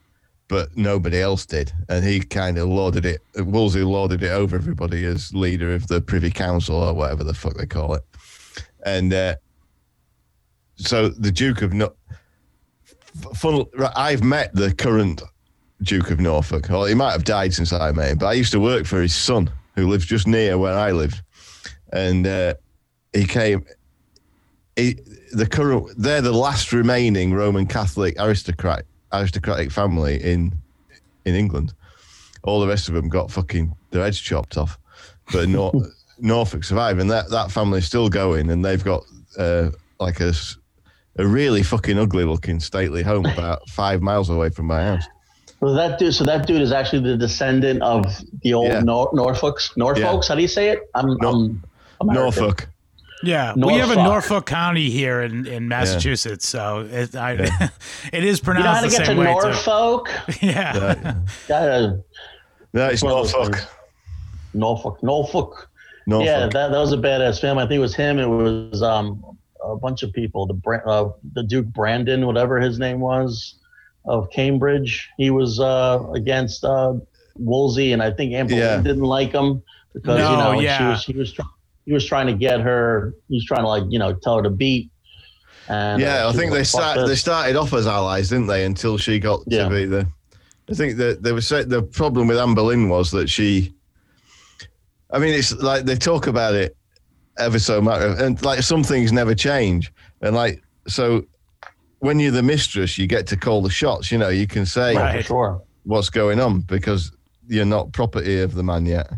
[0.50, 3.20] but nobody else did, and he kind of lauded it.
[3.36, 7.56] Wolsey lauded it over everybody as leader of the Privy Council or whatever the fuck
[7.56, 8.02] they call it.
[8.84, 9.36] And uh,
[10.74, 15.22] so the Duke of no- f- fun, I've met the current
[15.82, 16.68] Duke of Norfolk.
[16.68, 19.00] Well, he might have died since I met him, but I used to work for
[19.00, 21.22] his son, who lives just near where I live,
[21.92, 22.54] and uh,
[23.12, 23.64] he came.
[24.74, 24.98] He,
[25.32, 30.52] the current, they're the last remaining Roman Catholic aristocrat aristocratic family in
[31.24, 31.72] in England.
[32.42, 34.78] All the rest of them got fucking their heads chopped off,
[35.32, 35.72] but Nor-
[36.18, 39.04] Norfolk survived, and that that family's still going, and they've got
[39.38, 40.32] uh, like a
[41.18, 45.04] a really fucking ugly looking stately home about five miles away from my house.
[45.58, 48.06] So that dude, so that dude is actually the descendant of
[48.42, 48.80] the old Yeah.
[48.80, 49.76] Nor- Norfolks.
[49.76, 50.88] Norfolks, how do you say it?
[50.94, 51.50] I'm, Nor-
[52.00, 52.06] I'm.
[52.06, 52.66] Norfolk.
[53.22, 54.04] Yeah, we have a Norfolk.
[54.30, 57.32] Norfolk County here in, in Massachusetts, so it, I,
[58.12, 60.08] it is You know how pronounced to the get to same way Norfolk?
[60.28, 60.46] too.
[60.46, 60.72] Yeah,
[61.04, 61.14] Uh,
[61.48, 62.02] Gotta,
[62.72, 63.68] no, it's One of those Norfolk.
[64.54, 65.68] Norfolk, Norfolk.
[66.06, 66.26] Norfolk.
[66.26, 67.62] Yeah, that, that was a badass family.
[67.64, 68.18] I think it was him.
[68.18, 69.22] It was um,
[69.62, 70.46] a bunch of people.
[70.46, 73.56] The uh, the Duke Brandon, whatever his name was,
[74.06, 75.08] of Cambridge.
[75.18, 76.94] He was uh, against uh,
[77.36, 78.76] Wolsey, and I think Anne Boleyn Yeah.
[78.80, 81.48] didn't like him because No, you know she was he was trying
[81.90, 83.12] he was trying to get her.
[83.28, 84.92] He was trying to like you know tell her to beat.
[85.68, 88.46] And Yeah, uh, I think they like, "Fuck start, they started off as allies, didn't
[88.46, 88.64] they?
[88.64, 89.64] Until she got Yeah.
[89.64, 90.06] to be the.
[90.70, 93.74] I think that they were the problem with Anne Boleyn was that she.
[95.12, 96.76] I mean, it's like they talk about it
[97.40, 101.24] ever so much, and like some things never change, and like so,
[101.98, 104.12] when you're the mistress, you get to call the shots.
[104.12, 105.24] You know, you can say Right.
[105.26, 105.60] sure.
[105.82, 107.10] what's going on because
[107.48, 109.10] you're not property of the man yet.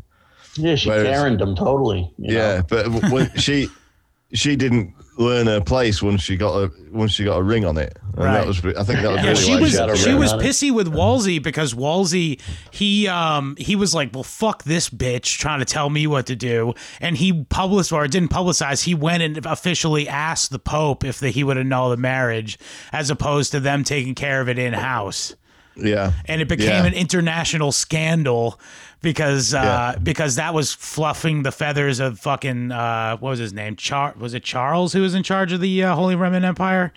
[0.56, 2.12] Yeah, she Whereas- Karened him totally.
[2.18, 2.62] Yeah, know?
[2.68, 3.68] but when she
[4.34, 7.76] she didn't learn her place once she got a once she got a ring on
[7.76, 8.32] it, and Right.
[8.32, 9.30] that was I think that was yeah.
[9.30, 10.44] really She was she she was on it.
[10.44, 12.38] pissy with Wolsey because Wolsey
[12.70, 16.36] he um he was like, well, fuck this bitch trying to tell me what to
[16.36, 18.84] do, and he published or didn't publicize.
[18.84, 22.58] He went and officially asked the Pope if the, he would annul the marriage,
[22.92, 25.34] as opposed to them taking care of it in house.
[25.76, 26.84] Yeah, and it became Yeah.
[26.86, 28.58] an international scandal
[29.02, 29.98] because uh, Yeah.
[30.02, 33.76] because that was fluffing the feathers of fucking uh, what was his name?
[33.76, 36.92] Char was it Charles who was in charge of the uh, Holy Roman Empire?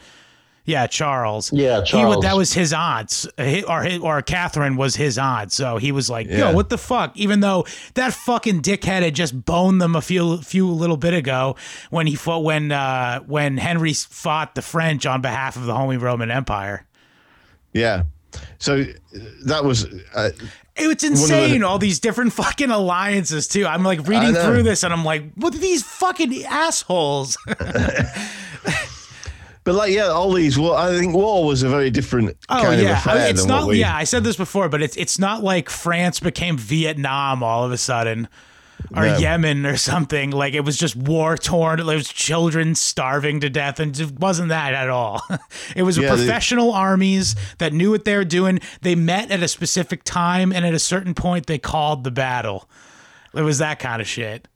[0.68, 1.54] Yeah, Charles.
[1.54, 2.24] Yeah, He Charles.
[2.24, 5.52] that was his aunt, uh, or his, or Catherine was his aunt.
[5.52, 9.46] So he was like, "Yo, what the fuck?" Even though that fucking dickhead had just
[9.46, 11.56] boned them a few few little bit ago
[11.92, 15.98] when he fought when uh, when Henry fought the French on behalf of the Holy
[15.98, 16.88] Roman Empire.
[17.74, 18.04] yeah.
[18.58, 18.86] So uh,
[19.46, 20.32] that was uh,
[20.78, 23.66] It's of the- insane, all these different fucking alliances too.
[23.66, 27.38] I'm like reading through this and I'm like, what are these fucking assholes?
[29.64, 30.60] but like yeah, all these.
[30.60, 33.28] War, I think war was a very different Oh kind yeah, of affair I mean,
[33.30, 33.68] it's not.
[33.68, 33.80] we.
[33.80, 37.72] yeah, I said this before, but it's it's not like France became Vietnam all of
[37.72, 38.28] a sudden,
[38.96, 39.18] or No.
[39.18, 40.32] Yemen or something.
[40.32, 41.86] Like it was just war torn.
[41.86, 45.22] There was children starving to death, and it wasn't that at all.
[45.76, 48.60] it was Yeah, they- professional armies that knew what they were doing.
[48.82, 52.70] They met at a specific time, and at a certain point, they called the battle.
[53.34, 54.48] It was that kind of shit.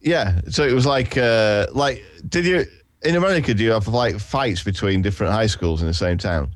[0.00, 2.64] Yeah, so it was like uh, like did you
[3.02, 3.52] in America?
[3.54, 6.52] Do you have like fights between different high schools in the same town?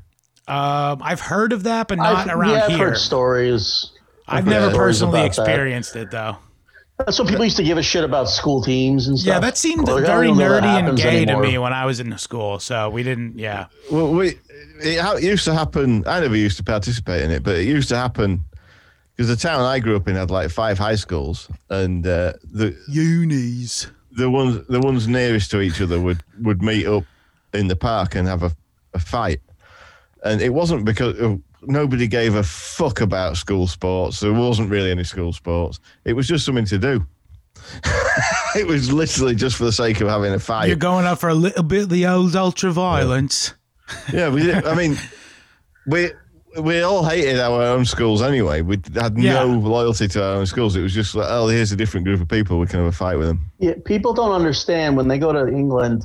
[0.46, 2.78] Um, I've heard of that, but not I've, around yeah, I've here.
[2.90, 3.90] heard stories.
[4.28, 5.42] I've heard never stories personally about that.
[5.48, 6.36] experienced it though.
[6.98, 9.26] That's what people used to give a shit about school teams and stuff.
[9.34, 11.42] Yeah, that seemed Like, very don't nerdy and gay anymore.
[11.42, 12.60] to me when I was in school.
[12.60, 13.36] So we didn't.
[13.38, 13.66] Yeah.
[13.90, 14.38] Well, we
[14.80, 16.04] it, it used to happen.
[16.06, 18.44] I never used to participate in it, but it used to happen
[19.16, 22.76] because the town I grew up in had like five high schools, and uh, the
[22.88, 23.88] Unis.
[24.12, 27.04] the ones the ones nearest to each other would would meet up
[27.52, 28.52] in the park and have a,
[28.94, 29.40] a fight,
[30.24, 34.20] and it wasn't because of, nobody gave a fuck about school sports.
[34.20, 35.80] There wasn't really any school sports.
[36.04, 37.06] It was just something to do.
[38.56, 40.66] it was literally just for the sake of having a fight.
[40.66, 43.54] You're going up for a little bit of the old ultra violence.
[44.12, 44.42] Yeah, we.
[44.42, 44.96] Did, I mean,
[45.86, 46.10] we
[46.60, 48.60] we all hated our own schools anyway.
[48.62, 49.44] We had Yeah.
[49.44, 50.76] no loyalty to our own schools.
[50.76, 52.58] It was just like, oh, here's a different group of people.
[52.58, 53.50] We can have a fight with them.
[53.58, 56.04] Yeah, people don't understand when they go to England,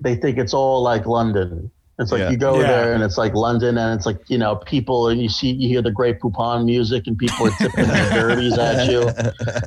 [0.00, 1.70] they think it's all like London.
[1.98, 2.30] It's like Yeah.
[2.30, 2.66] you go Yeah.
[2.66, 5.66] there and it's like London and it's like, you know, people and you see you
[5.68, 9.08] hear the great Poupon music and people are tipping their derbies at you.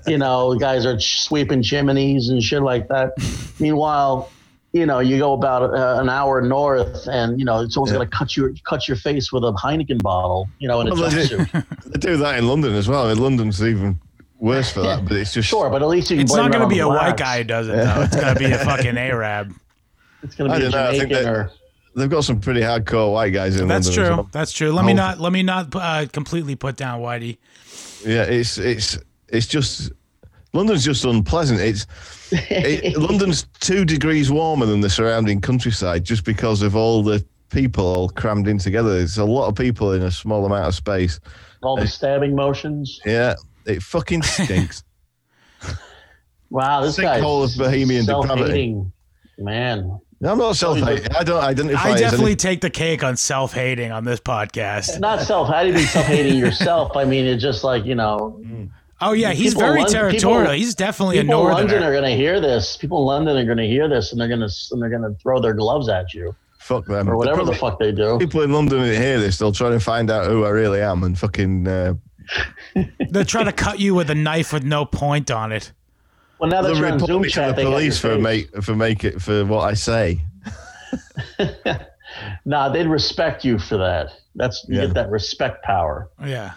[0.11, 3.13] You know, guys are sweeping chimneys and shit like that.
[3.59, 4.29] Meanwhile,
[4.73, 7.97] you know, you go about uh, an hour north and, you know, someone's Yeah.
[7.97, 10.93] going to cut your cut your face with a Heineken bottle, you know, in a
[10.93, 11.65] Well, they, jumpsuit.
[11.85, 13.07] they do that in London as well.
[13.07, 13.99] I mean, London's even
[14.37, 15.03] worse for that.
[15.05, 16.85] But it's just Sure, but at least you can It's not going to be the
[16.85, 18.01] a white guy who does it, though.
[18.03, 19.53] It's going to be a fucking Arab.
[20.21, 21.51] It's going to be a don't know, I think that- or
[21.95, 24.03] they've got some pretty hardcore white guys in That's London.
[24.03, 24.15] as true.
[24.17, 24.29] well.
[24.31, 24.71] That's true.
[24.71, 24.95] Let me Oh.
[24.95, 27.37] not let me not uh, completely put down Whitey.
[28.05, 28.97] Yeah, it's it's
[29.27, 29.91] it's just
[30.53, 31.59] London's just unpleasant.
[31.59, 31.85] It's
[32.31, 37.85] it, London's two degrees warmer than the surrounding countryside just because of all the people
[37.85, 38.89] all crammed in together.
[38.97, 41.19] There's a lot of people in a small amount of space.
[41.63, 42.99] all the stabbing motions.
[43.05, 44.83] Yeah, it fucking stinks.
[46.51, 48.91] Wow, this guy Sinkhole of bohemian self-hating.
[49.37, 51.15] Man, I'm not self-hating.
[51.15, 54.99] I don't identify I definitely any, take the cake on self hating on this podcast.
[54.99, 55.47] not self.
[55.47, 56.95] How do you mean self-hating yourself?
[56.97, 58.41] I mean, it's just like you know,
[59.01, 60.39] Oh yeah, he's very Lon- territorial.
[60.41, 61.55] people- he's definitely a northerner.
[61.55, 62.75] people in London are going to hear this.
[62.75, 65.03] People in London are going to hear this, and they're going to and they're going
[65.03, 67.09] to throw their gloves at you fuck them.
[67.09, 68.17] or whatever the fuck they do.
[68.19, 71.03] People in London that hear this, they'll try to find out who I really am
[71.03, 71.67] and fucking.
[71.67, 71.93] Uh,
[73.09, 75.71] They're trying to cut you with a knife with no point on it.
[76.39, 77.99] Well, now that they'll you're on report Zoom to chat, the they got your police
[77.99, 80.21] for make for make it for what I say.
[82.43, 84.09] Nah, they'd respect you for that.
[84.35, 84.87] That's you Yeah.
[84.87, 86.09] get that respect power.
[86.25, 86.53] Yeah.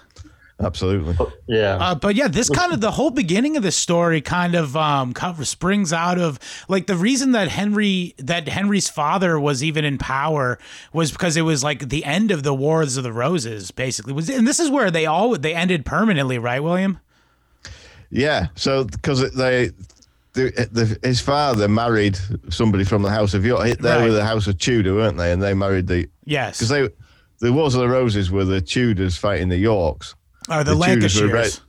[0.61, 1.17] Absolutely.
[1.49, 1.77] Yeah.
[1.81, 5.13] Uh, but yeah, this kind of the whole beginning of the story kind of um
[5.13, 9.85] kind of springs out of like the reason that Henry that Henry's father was even
[9.85, 10.59] in power
[10.93, 14.13] was because it was like the end of the Wars of the Roses, basically.
[14.13, 17.01] Was and this is where they all they ended permanently, right, William?
[18.15, 18.49] Yeah.
[18.55, 19.71] So because they,
[20.35, 22.17] the, the, his father married
[22.51, 23.79] somebody from the House of York.
[23.79, 24.03] They Right.
[24.05, 25.33] were the House of Tudor, weren't they?
[25.33, 26.59] And they married the Yes.
[26.59, 26.89] because they
[27.41, 30.15] the Wars of the Roses were the Tudors fighting the Yorks.
[30.49, 31.61] Or the, the Tudors Lancashires.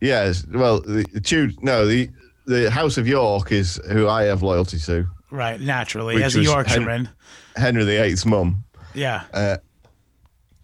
[0.00, 0.44] Yes.
[0.50, 2.08] Well, the, the Tudor no the
[2.46, 5.06] the House of York is who I have loyalty to.
[5.30, 7.08] Right, naturally, Which as a was Yorkshireman.
[7.56, 8.64] Henry VIII's mum.
[8.94, 9.22] yeah.
[9.32, 9.56] Uh,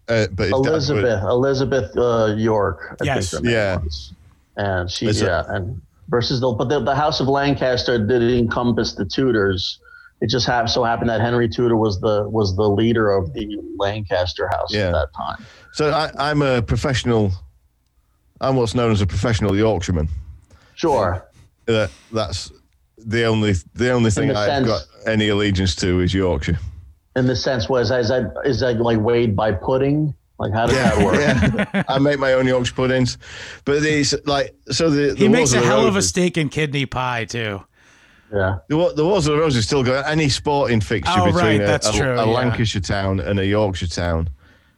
[0.07, 2.97] uh, but his dad was- Elizabeth Elizabeth uh, York.
[3.01, 3.31] I Yes.
[3.31, 3.77] think Yeah.
[3.77, 4.13] was.
[4.59, 8.21] And she Is it- yeah and versus the but the, the House of Lancaster did
[8.21, 9.79] encompass the Tudors.
[10.21, 13.57] It just happened so happened that Henry Tudor was the was the leader of the
[13.77, 14.87] Lancaster house Yeah.
[14.87, 15.45] at that time.
[15.71, 17.31] so I, I'm a professional.
[18.41, 20.09] I'm what's known as a professional Yorkshireman.
[20.75, 21.25] Sure.
[21.65, 22.51] That's
[22.97, 26.59] the only the only thing the I've sense- got any allegiance to is Yorkshire.
[27.15, 30.13] In the sense was is that is that like weighed by pudding?
[30.39, 31.15] Like how does that work?
[31.73, 31.83] yeah.
[31.89, 33.17] I make my own Yorkshire puddings,
[33.65, 36.37] but it's like so the, the He makes a of the hell of a steak
[36.37, 37.61] and kidney pie too.
[38.33, 38.59] Yeah.
[38.67, 40.03] The, the Wars of the Roses still going.
[40.05, 42.23] Any sporting fixture Oh, between right, a, that's a, true, a yeah.
[42.23, 44.29] Lancashire town and a Yorkshire town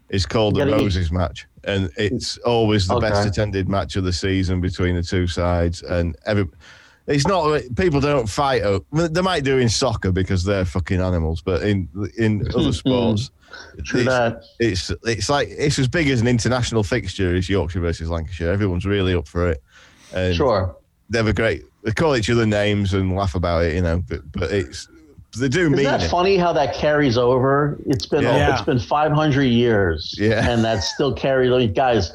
[0.10, 3.96] is called the You gotta eat- Roses match, and it's always the best attended match
[3.98, 5.84] of the season between the two sides.
[5.84, 6.48] And every,
[7.08, 8.62] it's not people don't fight.
[8.64, 13.32] o- They might do in soccer because they're fucking animals, but in in other sports,
[13.86, 14.44] True it's, that.
[14.60, 18.52] it's it's like it's as big as an international fixture as Yorkshire versus Lancashire.
[18.52, 19.64] Everyone's really up for it.
[20.14, 20.76] And Sure.
[21.10, 21.64] they have a great.
[21.84, 24.04] They call each other names and laugh about it, you know.
[24.08, 24.88] But but it's
[25.38, 26.10] they do Isn't mean that it.
[26.10, 27.78] funny how that carries over?
[27.86, 28.52] It's been Yeah.
[28.54, 30.50] it's been 500 years, Yeah.
[30.52, 31.50] and that still carries.
[31.50, 32.12] Like, guys,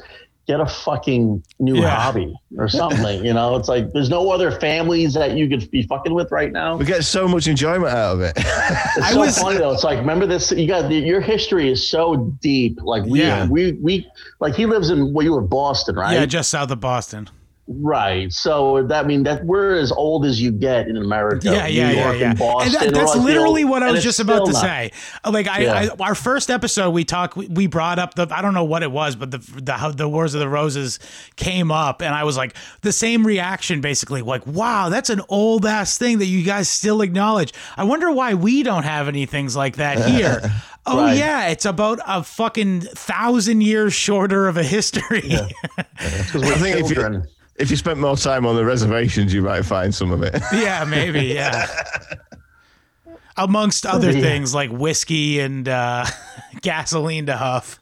[0.47, 1.89] get a fucking new Yeah.
[1.89, 3.25] hobby or something.
[3.25, 6.51] you know, it's like there's no other families that you could be fucking with right
[6.53, 6.77] now.
[6.77, 8.33] We get so much enjoyment out of it.
[8.37, 9.73] It's so was- funny though.
[9.73, 10.51] It's like remember this.
[10.51, 12.79] You got your history is so deep.
[12.81, 13.45] Like we Yeah.
[13.47, 14.07] we we
[14.39, 16.13] like he lives in well, you were Boston, right?
[16.13, 17.29] Yeah, just south of Boston.
[17.69, 18.31] Right.
[18.31, 21.49] So that mean that we're as old as you get in America.
[21.49, 22.29] Yeah, yeah, New yeah, York yeah.
[22.29, 22.75] and Boston.
[22.75, 24.61] and that, that's like literally what I was just about to not.
[24.61, 24.91] say.
[25.25, 25.89] Uh, like I, Yeah.
[25.99, 28.83] I, our first episode, we talked, we, we brought up the, I don't know what
[28.83, 30.99] it was, but the, the the Wars of the Roses
[31.35, 35.65] came up, and I was like the same reaction, basically, like, wow, that's an old
[35.65, 37.53] ass thing that you guys still acknowledge.
[37.75, 40.39] I wonder why we don't have any things like that here.
[40.85, 41.17] Oh Right.
[41.17, 45.19] yeah, it's about a fucking thousand years shorter of a history.
[45.19, 47.65] Because we're I think if you- children.
[47.65, 50.41] if you spent more time on the reservations, you might find some of it.
[50.53, 51.21] Yeah, maybe.
[51.25, 51.67] Yeah.
[53.37, 54.21] Amongst other Yeah.
[54.21, 56.05] things like whiskey and uh,
[56.61, 57.79] gasoline to huff.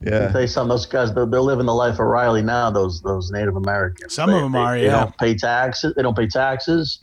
[0.00, 0.28] Yeah.
[0.32, 2.70] Tell you something, those guys they're, they're living the life of Riley now.
[2.70, 4.12] Those those Native Americans.
[4.14, 5.00] Some They- of 'em they- are, They yeah.
[5.04, 5.94] don't pay taxes.
[5.96, 6.98] They don't pay taxes.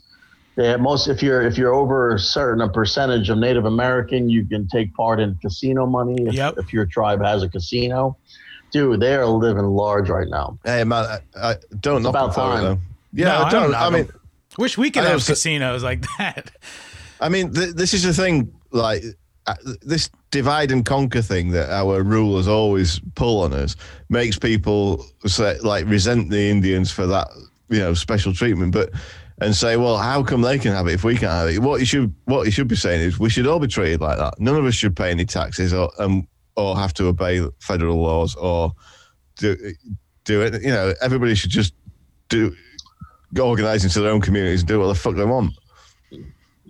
[0.54, 4.46] They have most if you're if you're over a certain percentage of Native American, you
[4.46, 6.14] can take part in casino money.
[6.26, 6.54] If, Yep.
[6.58, 8.16] if your tribe has a casino,
[8.72, 10.58] dude, they are living large right now.
[10.64, 11.04] Hey man,
[11.36, 12.62] I, I don't know about them for it time.
[12.64, 12.78] though.
[13.12, 13.62] Yeah, No, I I don't.
[13.70, 14.08] don't I, knock mean,
[14.58, 16.50] Wish we could I have also- casinos like that.
[17.20, 18.52] I mean, th- this is the thing.
[18.72, 19.02] Like
[19.46, 23.76] uh, this divide and conquer thing that our rulers always pull on us
[24.08, 27.28] makes people say, like resent the Indians for that,
[27.68, 28.72] you know, special treatment.
[28.72, 28.90] But
[29.40, 31.58] and say, well, how come they can have it if we can't have it?
[31.60, 34.18] What you should what you should be saying is we should all be treated like
[34.18, 34.38] that.
[34.40, 36.26] None of us should pay any taxes or um,
[36.56, 38.72] or have to obey federal laws or
[39.36, 39.56] do
[40.24, 40.62] do it.
[40.62, 41.74] You know, everybody should just
[42.28, 42.54] do
[43.40, 45.52] organize into their own communities and do what the fuck they want.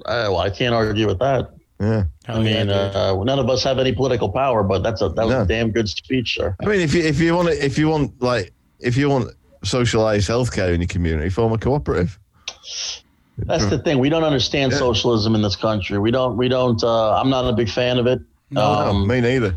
[0.07, 1.51] Uh, well, I can't argue with that.
[1.81, 2.05] Yeah.
[2.29, 5.35] I mean, uh, none of us have any political power, but that's a that was
[5.35, 5.43] No.
[5.43, 6.55] a damn good speech, sir.
[6.63, 9.31] I mean, if you if you want to, if you want like if you want
[9.65, 12.19] socialized healthcare in your community, form a cooperative.
[13.39, 13.99] That's the thing.
[13.99, 14.79] We don't understand Yeah.
[14.79, 15.99] socialism in this country.
[15.99, 16.37] We don't.
[16.37, 16.83] We don't.
[16.83, 18.21] Uh, I'm not a big fan of it.
[18.51, 19.57] No, um, me neither.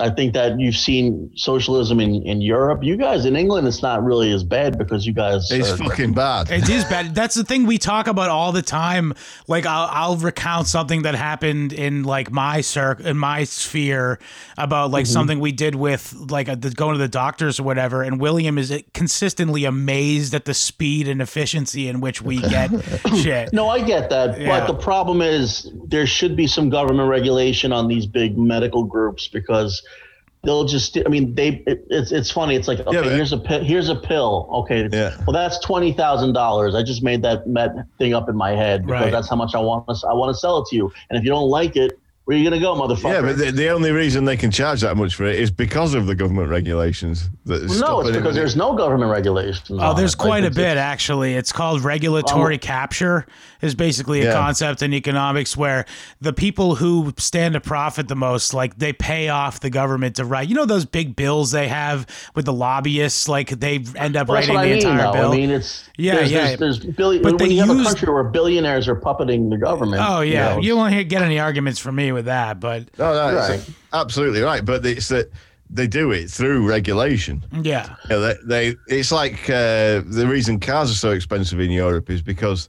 [0.00, 2.82] I think that you've seen socialism in, in Europe.
[2.82, 5.48] You guys in England, it's not really as bad because you guys.
[5.52, 6.50] It's are- fucking bad.
[6.50, 7.14] It is bad.
[7.14, 9.14] That's the thing we talk about all the time.
[9.46, 14.18] Like I'll, I'll recount something that happened in like my circ in my sphere
[14.58, 15.12] about like mm-hmm.
[15.12, 18.02] something we did with like a, the, going to the doctors or whatever.
[18.02, 22.70] And William is consistently amazed at the speed and efficiency in which we get
[23.22, 23.52] shit.
[23.52, 24.58] no, I get that, Yeah.
[24.58, 29.28] but the problem is there should be some government regulation on these big medical groups
[29.28, 29.83] because
[30.44, 30.96] they'll just.
[31.04, 31.62] I mean, they.
[31.66, 32.54] It, it's it's funny.
[32.56, 34.48] It's like okay, but- here's a pi- here's a pill.
[34.52, 35.16] Okay, Yeah.
[35.26, 36.74] well that's twenty thousand dollars.
[36.74, 39.10] I just made that med thing up in my head because Right.
[39.12, 39.86] that's how much I want.
[39.88, 42.36] To, I want to sell it to you, and if you don't like it, where
[42.36, 43.12] are you gonna go, motherfucker?
[43.12, 45.92] Yeah, but the, the only reason they can charge that much for it is because
[45.92, 47.28] of the government regulations.
[47.44, 48.20] That Well, no, stop it's it.
[48.20, 49.68] because there's no government regulations.
[49.70, 50.18] Oh, there's it.
[50.18, 51.34] Like, quite a bit actually.
[51.34, 52.58] It's called regulatory oh.
[52.58, 53.26] capture.
[53.60, 54.32] Is basically a Yeah.
[54.34, 55.86] concept in economics where
[56.20, 60.24] the people who stand to profit the most, like they pay off the government to
[60.26, 60.48] write.
[60.50, 64.36] You know those big bills they have with the lobbyists, like they end up Well,
[64.36, 65.12] writing the I mean, entire though.
[65.12, 65.32] bill.
[65.32, 66.56] I mean, it's Yeah, there's, yeah.
[66.56, 69.56] There's, there's billion, But when they you have a country where billionaires are puppeting the
[69.56, 70.02] government.
[70.06, 72.60] oh yeah, know, you won't hear- get any arguments from me with that.
[72.60, 73.60] But No, no, Right.
[73.92, 74.64] absolutely right.
[74.64, 75.30] But it's that
[75.70, 77.44] they do it through regulation.
[77.62, 82.08] yeah, Yeah, they, they it's like uh, the reason cars are so expensive in Europe
[82.10, 82.68] is because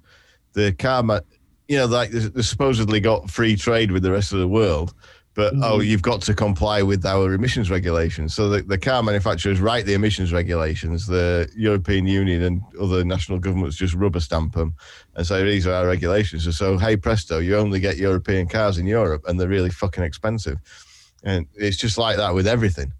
[0.53, 1.19] the car, ma-
[1.67, 4.93] you know, like they supposedly got free trade with the rest of the world,
[5.36, 8.34] but oh, you've got to comply with our emissions regulations.
[8.34, 11.06] So the, the car manufacturers write the emissions regulations.
[11.06, 14.76] The European Union and other national governments just rubber stamp them
[15.15, 16.45] and say these are our regulations.
[16.45, 20.06] And so hey presto, you only get European cars in Europe, and they're really fucking
[20.06, 20.58] expensive.
[21.24, 22.93] And it's just like that with everything.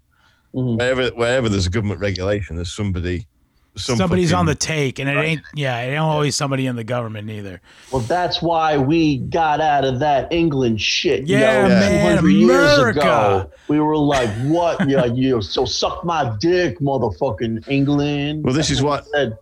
[0.54, 0.78] Mhm.
[0.78, 3.26] Wherever wherever there's a government regulation, there's somebody.
[3.76, 5.42] Some somebody's fucking- on the take, and it ain't.
[5.54, 7.60] Yeah, it ain't always somebody in the government either.
[7.92, 11.26] Well, that's why we got out of that England shit.
[11.26, 13.50] you Yeah, know, man, 200 years ago.
[13.68, 14.88] We were like, what?
[14.88, 18.44] yeah, you so suck my dick, motherfucking England.
[18.44, 19.36] Well, this is what Said,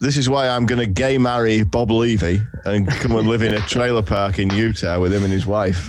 [0.00, 3.54] this is why I'm going to gay marry Bob Levy and come and live in
[3.54, 5.88] a trailer park in Utah with him and his wife.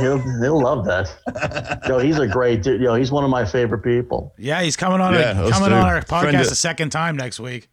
[0.00, 1.80] he'll, he'll love that.
[1.88, 2.80] Yo, he's a great dude.
[2.80, 4.32] Yo, he's one of my favorite people.
[4.38, 5.14] Yeah, he's coming on.
[5.14, 5.74] Yeah, a, coming too.
[5.74, 7.68] on our podcast of- a second time next week.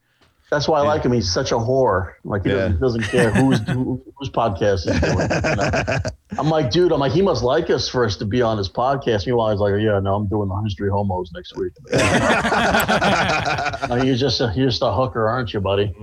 [0.55, 1.11] That's why I like him.
[1.11, 2.13] He's such a whore.
[2.23, 2.69] Like he Yeah.
[2.69, 5.27] doesn't, doesn't care who's who, whose podcast is doing.
[5.29, 5.99] it, you know?
[6.39, 6.93] I'm like, dude.
[6.93, 9.25] I'm like, he must like us for us to be on his podcast.
[9.25, 11.73] Meanwhile, he's like, yeah, no, I'm doing the history homos next week.
[13.89, 15.93] No, you're just a, you're just a hooker, aren't you, buddy?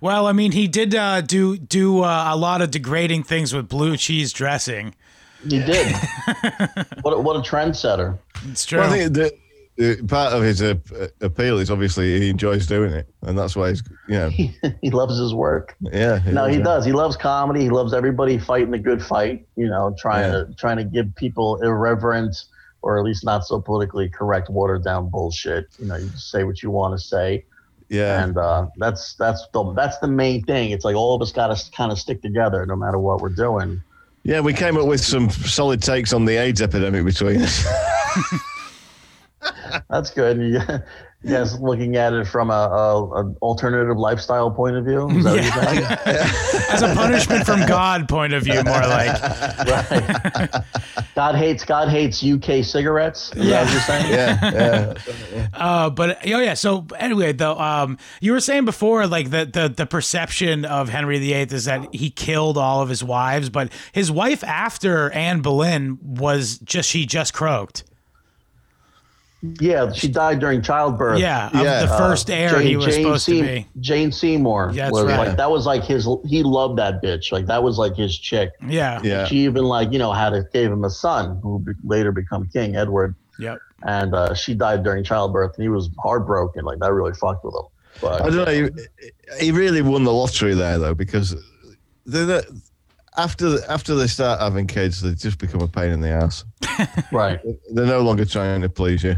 [0.00, 3.68] Well, I mean, he did uh, do do uh, a lot of degrading things with
[3.68, 4.94] blue cheese dressing.
[5.42, 5.96] He did.
[7.02, 8.18] what a, what a trendsetter.
[8.48, 8.78] It's true.
[8.80, 9.32] Well, the, the
[10.06, 10.74] part of his uh,
[11.20, 14.28] appeal is obviously he enjoys doing it, and that's why he's you know
[14.82, 15.74] he loves his work.
[15.80, 16.20] yeah.
[16.26, 16.62] No, he yeah.
[16.64, 16.84] does.
[16.84, 17.60] He loves comedy.
[17.62, 19.46] He loves everybody fighting a good fight.
[19.56, 20.44] You know, trying Yeah.
[20.44, 22.36] to trying to give people irreverent
[22.82, 25.66] or at least not so politically correct, watered down bullshit.
[25.78, 27.44] You know, you just say what you want to say,
[27.88, 30.70] Yeah, and uh, that's that's the that's the main thing.
[30.72, 33.28] It's like all of us got to kind of stick together, no matter what we're
[33.30, 33.80] doing.
[34.24, 34.40] yeah.
[34.40, 37.64] We came up with some solid takes on the AIDS epidemic between us.
[39.88, 40.38] That's good.
[40.38, 40.60] You,
[41.24, 45.08] Yes, looking at it from a, a an alternative lifestyle point of view.
[45.10, 45.84] Is that what you're saying?
[46.70, 49.22] As a punishment from God point of view, more like.
[49.22, 50.64] Right.
[51.14, 53.32] God hates God hates UK cigarettes.
[53.36, 54.12] Is that what you're saying?
[54.12, 55.48] Yeah, yeah.
[55.62, 56.54] Uh, but oh yeah.
[56.54, 61.18] So anyway, though, um, you were saying before, like the the the perception of Henry
[61.18, 65.98] VIII is that he killed all of his wives, but his wife after Anne Boleyn
[66.02, 67.84] was just she just croaked.
[69.60, 71.18] Yeah, she died during childbirth.
[71.18, 71.80] Yeah, of Yeah.
[71.84, 73.66] the first heir he was supposed Seym- to be.
[73.80, 74.70] Jane Seymour.
[74.72, 75.28] Yeah, that's was right.
[75.28, 76.06] like that was like his.
[76.24, 77.32] He loved that bitch.
[77.32, 78.52] Like that was like his chick.
[78.68, 79.00] Yeah.
[79.02, 79.24] Yeah.
[79.24, 82.48] She even like you know had a, gave him a son who be, later become
[82.52, 83.58] king Edward, Yep.
[83.82, 86.64] and uh, she died during childbirth, and he was heartbroken.
[86.64, 87.66] Like that really fucked with him.
[88.00, 88.70] But I don't know.
[89.40, 91.34] He, he really won the lottery there, though, because
[92.06, 92.42] they're
[93.16, 96.44] after after they start having kids, they just become a pain in the ass.
[97.12, 97.40] right.
[97.72, 99.16] They're no longer trying to please you.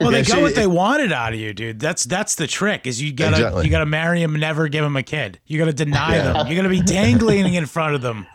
[0.00, 1.78] Well, they Yeah, got she- what they wanted out of you, dude.
[1.80, 2.86] That's that's the trick.
[2.86, 3.64] Is you gotta Exactly.
[3.64, 5.38] you gotta marry him, never give him a kid.
[5.46, 6.46] You gotta deny them.
[6.46, 8.26] You gotta be dangling in front of them.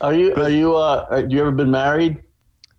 [0.00, 2.18] Are you are you uh are, you ever been married?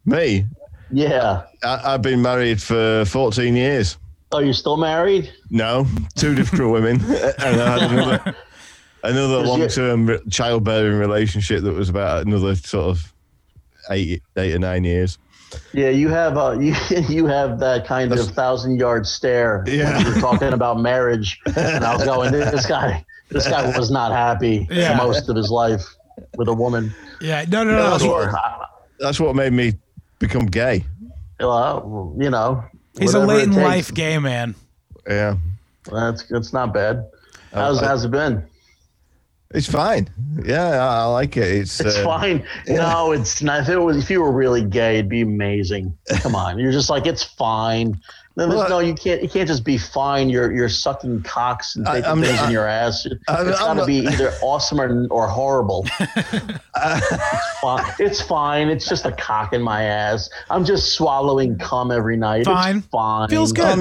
[0.05, 0.45] Me,
[0.91, 1.43] Yeah.
[1.63, 3.97] I, I've been married for 14 years.
[4.31, 5.31] Are you still married?
[5.49, 6.99] No, two different women,
[7.39, 8.35] and I had another
[9.03, 13.13] another long term childbearing relationship that was about another sort of
[13.91, 15.17] eight eight or nine years.
[15.73, 16.75] Yeah, you have uh you
[17.07, 19.63] you have that kind of thousand yard stare.
[19.65, 19.99] when Yeah.
[20.01, 24.67] You're talking about marriage, and I was going, this guy this guy was not happy
[24.69, 24.95] Yeah.
[24.97, 25.83] most of his life
[26.37, 26.93] with a woman.
[27.21, 27.45] Yeah.
[27.47, 27.89] No, no, no.
[27.91, 28.33] that's Or,
[28.99, 29.73] That's what made me
[30.19, 30.83] become gay.
[31.39, 31.81] uh,
[32.17, 32.63] you know,
[32.99, 33.63] He's a late in takes.
[33.63, 34.55] life gay man.
[35.07, 35.35] Yeah,
[35.91, 37.05] That's that's not bad.
[37.53, 38.43] How's I- how's it been?
[39.53, 40.09] It's fine.
[40.43, 41.43] Yeah, I, I like it.
[41.43, 42.45] It's, It's uh, fine.
[42.67, 43.61] No, it's not.
[43.61, 45.97] If it was, if you were really gay, it'd be amazing.
[46.21, 47.99] Come on, you're just like it's fine.
[48.35, 49.23] No, Well, no, you can't.
[49.23, 50.29] You can't just be fine.
[50.29, 53.07] You're you're sucking cocks and taking I'm- things I- in your ass.
[53.27, 55.87] I'm- it's got to be either awesome or or horrible.
[55.99, 57.93] it's fine.
[57.99, 58.67] It's fine.
[58.69, 60.29] It's just a cock in my ass.
[60.51, 62.45] I'm just swallowing cum every night.
[62.45, 62.77] Fine.
[62.77, 63.23] It's fine.
[63.25, 63.79] It feels good.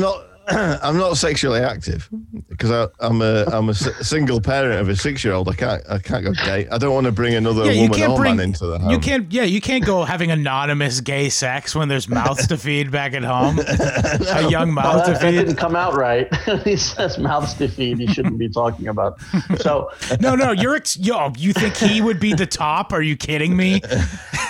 [0.83, 1.17] I'm not.
[1.17, 2.09] Sexually active
[2.49, 5.49] because I'm a I'm a s- single parent of a six year old.
[5.49, 6.69] I can't I can't go gay.
[6.69, 8.91] I don't want to bring another Yeah, woman can't or bring man into the home.
[8.91, 9.33] you can't.
[9.33, 13.25] Yeah, you can't go having anonymous gay sex when there's mouths to feed back at
[13.25, 13.59] home.
[14.29, 15.33] A young mouth that, to that feed.
[15.39, 16.33] didn't come out right.
[16.65, 17.99] he says mouths to feed.
[17.99, 19.19] He shouldn't be talking about.
[19.59, 19.91] So
[20.21, 21.33] No, no, you're ex- yo.
[21.37, 22.93] You think he would be the top?
[22.93, 23.81] Are you kidding me?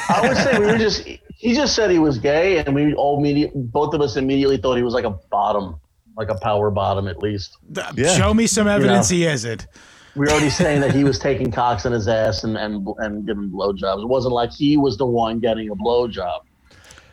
[0.08, 1.06] I would say we were just.
[1.38, 4.76] He just said he was gay, and we all immediate, both of us immediately thought
[4.76, 5.78] he was like a bottom,
[6.16, 7.56] like a power bottom at least.
[7.94, 8.14] Yeah.
[8.16, 9.16] Show me some evidence know.
[9.16, 9.66] he isn't.
[10.14, 13.26] We are already saying that he was taking cocks in his ass and and and
[13.26, 14.02] giving blowjobs.
[14.02, 16.40] It wasn't like he was the one getting a blowjob.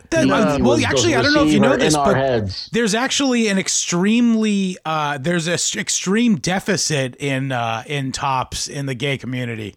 [0.09, 2.69] That- He- uh, he well, actually, I don't know if you know this, but heads.
[2.71, 8.85] there's actually an extremely uh, there's a s- extreme deficit in uh, in tops in
[8.85, 9.75] the gay community.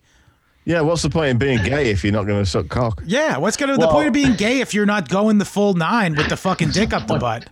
[0.65, 3.03] Yeah, what's the point in being gay if you're not going to suck cock?
[3.07, 6.15] Yeah, what's gonna the point of being gay if you're not going the full nine
[6.17, 7.49] with the fucking dick up the butt?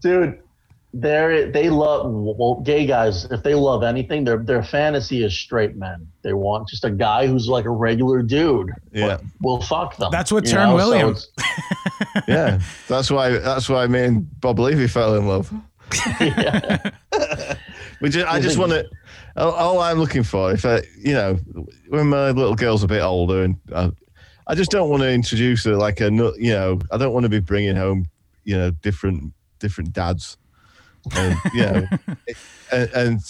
[0.00, 0.40] Dude
[0.92, 5.76] they're they love well gay guys if they love anything their their fantasy is straight
[5.76, 9.18] men they want just a guy who's like a regular dude Yeah.
[9.40, 11.14] will fuck them That's what you turned know?
[11.14, 11.28] So
[12.26, 15.52] Yeah, that's why that's why me and Bob Levy fell in love.
[18.00, 18.88] we just, I just want to.
[19.36, 21.38] All, all I'm looking for, if I, you know,
[21.88, 23.90] when my little girl's a bit older, and I,
[24.46, 27.28] I just don't want to introduce her like a, you know, I don't want to
[27.28, 28.06] be bringing home,
[28.44, 30.36] you know, different different dads,
[31.16, 31.86] and you know,
[32.72, 33.20] and, and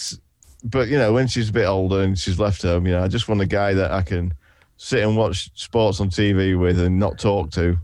[0.63, 3.07] but you know, when she's a bit older and she's left home, you know, I
[3.07, 4.33] just want a guy that I can
[4.77, 7.77] sit and watch sports on TV with and not talk to.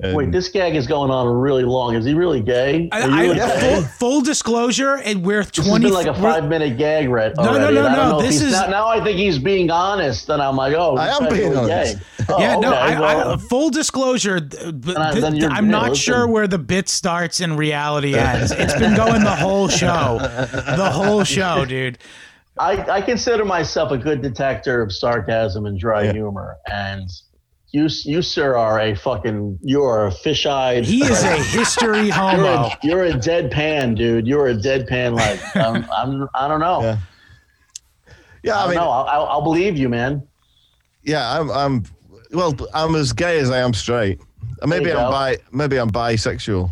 [0.00, 3.08] And, wait this gag is going on really long is he really gay I, Are
[3.08, 3.88] you I- really full, gay?
[3.98, 7.50] full disclosure, and we're This has been like a five minute gag right No, no,
[7.50, 10.28] already, no, and I don't no, this is- now, now I think he's being honest
[10.28, 11.96] and I'm like oh I am being really honest.
[11.98, 12.04] gay.
[12.30, 14.38] Oh, yeah, no, okay, I, well, I, full disclosure.
[14.38, 15.94] th- th- th- I'm not listen.
[15.96, 18.50] sure where the bit starts and reality ends.
[18.52, 21.98] It's been going the whole show, the whole show, dude.
[22.60, 26.12] I, I consider myself a good detector of sarcasm and dry Yeah.
[26.12, 27.08] humor, and
[27.70, 30.84] you, you sir, are a fucking you are a fish-eyed.
[30.86, 32.44] He is a history You're homo.
[32.66, 34.26] a, you're a deadpan, dude.
[34.26, 35.14] You're a deadpan.
[35.14, 36.80] Like I'm, I'm I don't know.
[36.82, 36.98] Yeah.
[38.42, 38.90] Yeah, I I don't mean, know.
[38.90, 40.26] I'll, I'll, I'll believe you, man.
[41.02, 41.84] yeah, I'm, I'm,
[42.32, 44.20] well, I'm as gay as I am straight.
[44.64, 45.10] Maybe I'm go.
[45.10, 46.70] bi, maybe I'm bisexual.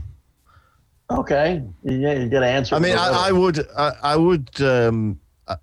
[1.10, 2.74] Okay, yeah, you got to answer.
[2.74, 5.20] I mean, I, I would, I, I would, um,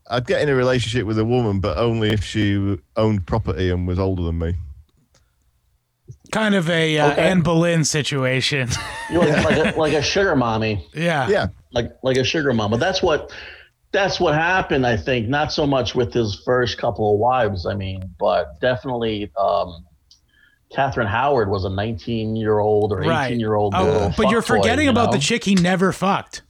[0.10, 3.88] I'd get in a relationship with a woman, but only if she owned property and
[3.88, 4.56] was older than me.
[6.34, 7.22] Kind of a uh, Okay.
[7.30, 8.68] Anne Boleyn situation.
[9.10, 11.28] You know, like, like, a, like a sugar mommy, yeah.
[11.30, 11.48] Yeah.
[11.72, 12.78] like like a sugar mama.
[12.78, 13.32] That's what
[13.92, 14.88] that's what happened.
[14.88, 17.68] I think not so much with his first couple of wives.
[17.68, 19.32] I mean, but definitely.
[19.38, 19.86] Um,
[20.74, 23.38] Catherine Howard was a 19 year old or 18 Right.
[23.38, 24.14] year old Oh, girl.
[24.18, 25.22] but you're fuckboy, forgetting you about the know?
[25.22, 26.42] chick he never fucked.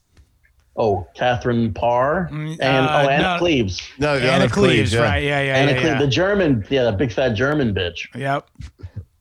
[0.78, 3.38] Oh, Catherine Parr and uh, oh, Anna no.
[3.40, 3.82] Cleves.
[4.00, 5.02] No, Anna Cleves, yeah.
[5.02, 5.22] right?
[5.24, 5.78] Yeah, yeah, Anna yeah.
[5.80, 6.00] Cleves, yeah.
[6.00, 8.08] the German, yeah, the big fat German bitch.
[8.16, 8.48] Yep.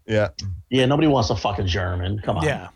[0.06, 0.28] Yeah.
[0.70, 2.18] Yeah, nobody wants a fucking German.
[2.20, 2.44] Come on.
[2.44, 2.68] Yeah.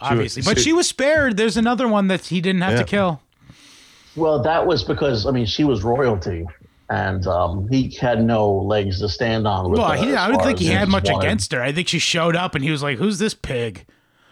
[0.00, 0.42] Obviously.
[0.42, 1.36] she- but she was spared.
[1.36, 3.20] There's another one that he didn't have to kill.
[4.16, 6.44] Well, that was because I mean she was royalty,
[6.90, 9.70] and um, he had no legs to stand on.
[9.70, 11.62] With Well, her he, I don't think he had much wanted- against her.
[11.62, 13.86] I think she showed up and he was like, "Who's this pig?"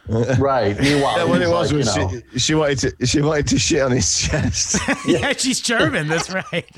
[0.08, 0.78] Right.
[0.78, 3.48] Meanwhile, Yeah, what it was like, was you know, she, she wanted to she wanted
[3.48, 4.78] to shit on his chest.
[5.06, 6.08] yeah, she's German.
[6.08, 6.68] That's right.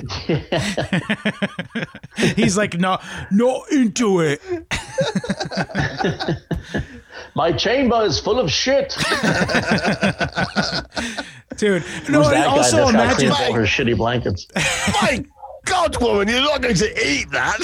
[2.37, 2.99] He's like, "No,
[3.31, 4.41] not into it."
[7.35, 8.97] my chamber is full of shit.
[11.57, 14.47] Dude, no, Who's and guy also that's imagine cleaned all her shitty blankets?
[15.03, 15.25] My
[15.69, 17.59] God, woman, you're not going to eat that.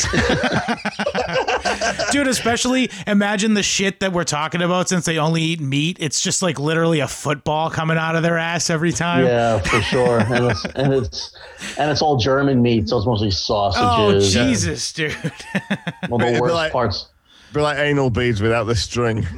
[2.12, 5.96] Dude, especially imagine the shit that we're talking about since they only eat meat.
[6.00, 9.24] It's just like literally a football coming out of their ass every time.
[9.24, 10.20] Yeah, for sure.
[10.20, 11.36] And it's and it's
[11.78, 13.82] and it's all German meat, so it's mostly sausages.
[13.84, 14.32] Oh, sausages.
[14.34, 15.12] Jesus, dude.
[16.08, 17.08] One of It'd the worst like- parts.
[17.52, 19.26] Be like anal beads without the string.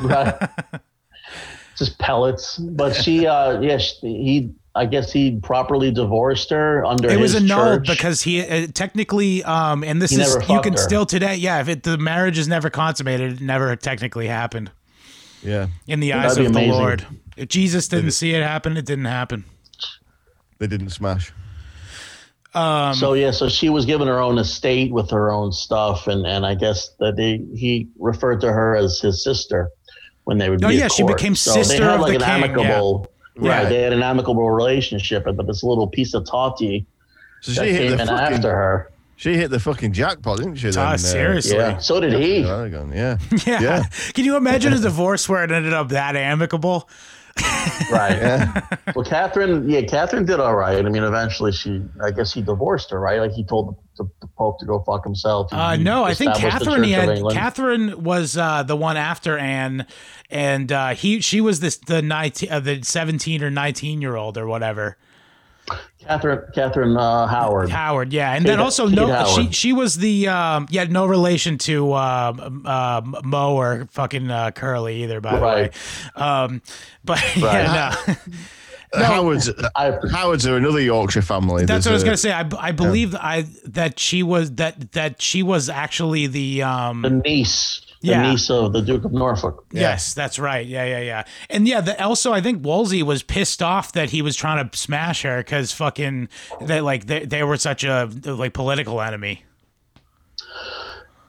[0.00, 0.34] Right.
[1.76, 2.56] Just pellets.
[2.58, 4.54] But she, uh, yeah, she, he.
[4.74, 7.10] I guess he properly divorced her under.
[7.10, 7.96] It was his annulled church.
[7.96, 10.78] because he uh, technically, um, and this He is you can her.
[10.78, 11.60] still today, yeah.
[11.60, 14.70] If it, the marriage is never consummated, it never technically happened
[15.42, 15.66] Yeah.
[15.88, 16.72] in the eyes That'd be of the.
[16.72, 17.06] Lord.
[17.36, 19.44] If Jesus didn't see it happen, it didn't happen.
[20.58, 21.32] They didn't smash.
[22.54, 26.26] Um, So yeah, so she was given her own estate with her own stuff, and
[26.26, 29.70] and I guess that they he referred to her as his sister
[30.24, 30.64] when they would.
[30.64, 31.16] Oh, be yeah, at she court.
[31.16, 33.06] became so sister they had of like the an king, amicable.
[33.08, 33.16] Yeah.
[33.36, 36.86] Right, they had an amicable relationship, but this little piece of totty
[37.40, 38.90] So that she hit came the in fucking after her.
[39.16, 40.68] she hit the fucking jackpot, didn't she?
[40.68, 41.56] Ah, then, uh, seriously.
[41.56, 42.40] Yeah, so did he.
[42.40, 42.66] Yeah.
[42.92, 43.18] yeah.
[43.46, 43.84] Yeah.
[44.14, 46.88] Can you imagine a divorce where it ended up that amicable?
[47.90, 48.16] Right.
[48.18, 48.66] Yeah.
[48.94, 50.84] Well, Catherine, yeah, Catherine did all right.
[50.84, 53.18] I mean, eventually she, I guess he divorced her, right?
[53.20, 55.52] Like he told the, the Pope to go fuck himself.
[55.52, 56.82] Uh, no, I think Catherine.
[56.82, 59.86] He had Catherine was uh, the one after Anne,
[60.30, 64.38] and uh, he she was this the nineteen, uh, the seventeen or nineteen year old
[64.38, 64.96] or whatever.
[66.00, 67.68] Catherine, Catherine uh, Howard.
[67.70, 69.28] Howard, yeah, and then also Kate no, Howard.
[69.28, 74.50] she she was the um, yeah, no relation to um, uh, Moe or fucking uh,
[74.52, 75.72] Curly either, by Right.
[75.72, 76.26] the way.
[76.26, 76.62] Um,
[77.04, 78.14] but yeah, no.
[78.92, 81.64] Uh, Howard's I, Howard's are another Yorkshire family.
[81.64, 82.56] That's what I was There's gonna say.
[82.58, 87.02] I, I believe that I that she was that that she was actually the um
[87.02, 89.64] the niece, the niece of the Duke of Norfolk.
[89.70, 90.66] Yes, that's right.
[90.66, 91.24] Yeah, yeah, yeah.
[91.48, 94.76] And yeah, the, also I think Wolsey was pissed off that he was trying to
[94.76, 96.28] smash her because fucking
[96.60, 99.44] they like they, they were such a like political enemy.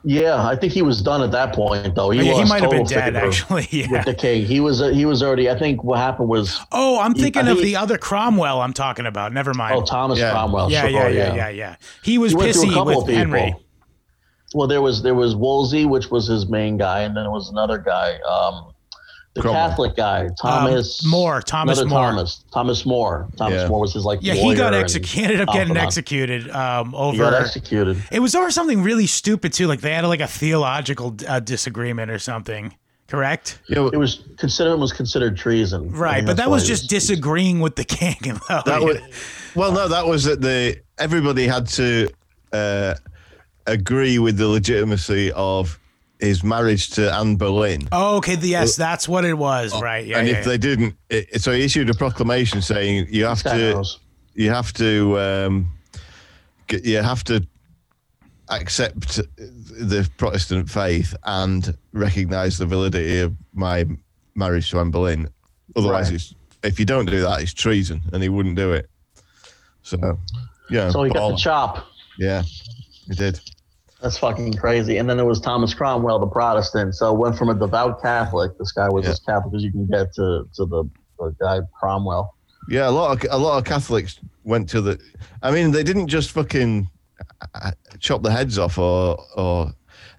[0.04, 2.10] Yeah, I think he was done at that point, though.
[2.10, 3.68] He, Oh, yeah, he might have been dead actually.
[3.72, 3.92] Yeah.
[3.92, 5.50] With the king, he was uh, he was already.
[5.50, 8.62] I think what happened was Oh, I'm thinking I of think- the other Cromwell.
[8.62, 9.32] I'm talking about.
[9.32, 9.76] Never mind.
[9.76, 10.32] oh Thomas Yeah.
[10.32, 10.72] Cromwell.
[10.72, 11.76] yeah, sure, yeah, yeah, yeah, yeah.
[12.04, 13.16] He was He went a pissy couple with of people.
[13.18, 13.56] Henry.
[14.56, 17.50] Well, there was there was Wolsey, which was his main guy, and then there was
[17.50, 18.71] another guy, um,
[19.34, 19.70] the Cromwell.
[19.70, 22.10] Catholic guy, Thomas More, Thomas another More.
[22.10, 23.30] Thomas, Thomas More.
[23.38, 23.68] Thomas Yeah.
[23.70, 24.20] More was his like.
[24.22, 25.32] Yeah, he got executed.
[25.32, 25.88] Ended up getting confidant.
[25.88, 27.14] executed um, over.
[27.14, 28.04] He got executed.
[28.12, 29.68] It was over something really stupid too.
[29.68, 32.76] Like they had like a theological uh, disagreement or something.
[33.08, 33.60] Correct.
[33.68, 35.92] Yeah, It was considered was considered treason.
[35.92, 38.16] Right, but that was he just disagreeing with the king.
[38.50, 38.62] though.
[38.66, 39.00] that was
[39.54, 42.08] well, no, that was that the everybody had to
[42.54, 42.96] uh,
[43.68, 45.78] agree with the legitimacy of
[46.22, 47.88] his marriage to Anne Boleyn.
[47.92, 48.36] Oh, okay.
[48.36, 49.74] the- Yes, that's what it was.
[49.82, 50.06] right.
[50.06, 50.20] Yeah.
[50.20, 53.84] and yeah, if they didn't, it, so he issued a proclamation saying you have to,
[54.36, 55.72] you have to, um,
[56.68, 57.46] get, you have to
[58.50, 63.86] accept the Protestant faith and recognise the validity of my
[64.36, 65.28] marriage to Anne Boleyn.
[65.76, 66.16] Otherwise, Right.
[66.16, 68.88] it's if you don't do that, it's treason, and he wouldn't do it.
[69.84, 70.20] So,
[70.70, 71.32] yeah, So he got baller.
[71.32, 71.88] the chop.
[72.20, 72.44] yeah,
[73.08, 73.40] he did.
[74.02, 74.98] That's fucking crazy.
[74.98, 76.96] And then there was Thomas Cromwell, the Protestant.
[76.96, 79.12] So it went from a devout Catholic, this guy was Yeah.
[79.12, 80.84] as Catholic as you can get, to to the,
[81.20, 82.36] the guy Cromwell.
[82.70, 85.00] Yeah, a lot of a lot of Catholics went to the.
[85.44, 86.90] I mean, they didn't just fucking
[87.56, 89.72] uh, chop the heads off, or or.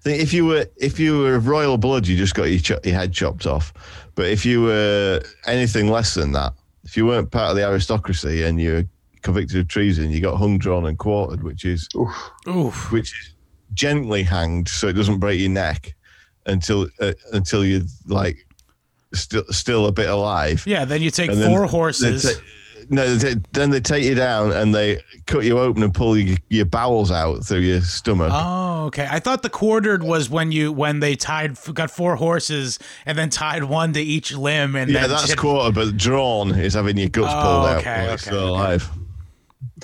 [0.05, 2.95] If you were if you were of royal blood, you just got your, cho- your
[2.95, 3.73] head chopped off.
[4.15, 6.51] But if you were anything less than that,
[6.83, 8.83] if you weren't part of the aristocracy and you're
[9.21, 12.31] convicted of treason, you got hung, drawn, and quartered, which is Oof.
[12.49, 12.91] Oof.
[12.91, 13.32] which is
[13.73, 15.93] gently hanged so it doesn't break your neck,
[16.45, 18.45] until uh, until you're like
[19.13, 20.63] still still a bit alive.
[20.65, 22.23] Yeah, then you take And four they horses.
[22.23, 22.41] ta-
[22.89, 26.35] no, they, then they take you down and they cut you open and pull your,
[26.49, 28.29] your bowels out through your stomach.
[28.33, 29.07] Oh, okay.
[29.09, 33.29] I thought the quartered was when you when they tied got four horses and then
[33.29, 37.07] tied one to each limb and yeah, that's shit- quarter, but drawn is having your
[37.07, 38.47] guts Oh, pulled out okay, while you're okay, still okay.
[38.49, 38.89] alive.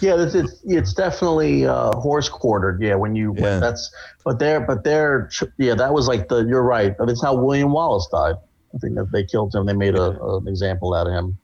[0.02, 2.82] Yeah, it's it's, it's definitely uh, horse quartered.
[2.82, 3.60] Yeah, when you Yeah.
[3.60, 3.92] that's
[4.24, 6.96] but they're but they're yeah that was like the you're right.
[7.00, 8.36] That's how William Wallace died.
[8.74, 9.66] I think that they killed him.
[9.66, 11.38] They made a, an example out of him.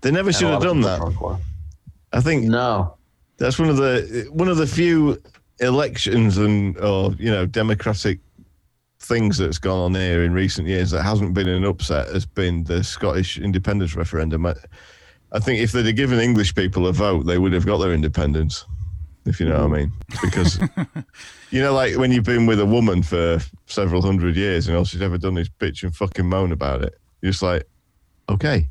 [0.00, 0.98] They never should have done that.
[0.98, 1.40] from the Corps.
[2.12, 2.96] I think No,
[3.38, 5.20] that's one of the one of the few
[5.60, 8.18] elections and or you know democratic
[9.00, 12.64] things that's gone on here in recent years that hasn't been an upset has been
[12.64, 14.46] the Scottish independence referendum.
[15.34, 17.78] I, I think if they'd have given English people a vote, they would have got
[17.78, 18.64] their independence.
[19.26, 20.60] If you know what I mean, because
[21.50, 24.84] you know, like when you've been with a woman for several hundred years and all
[24.84, 27.66] she's ever done is bitch and fucking moan about it, you're just like,
[28.28, 28.68] okay,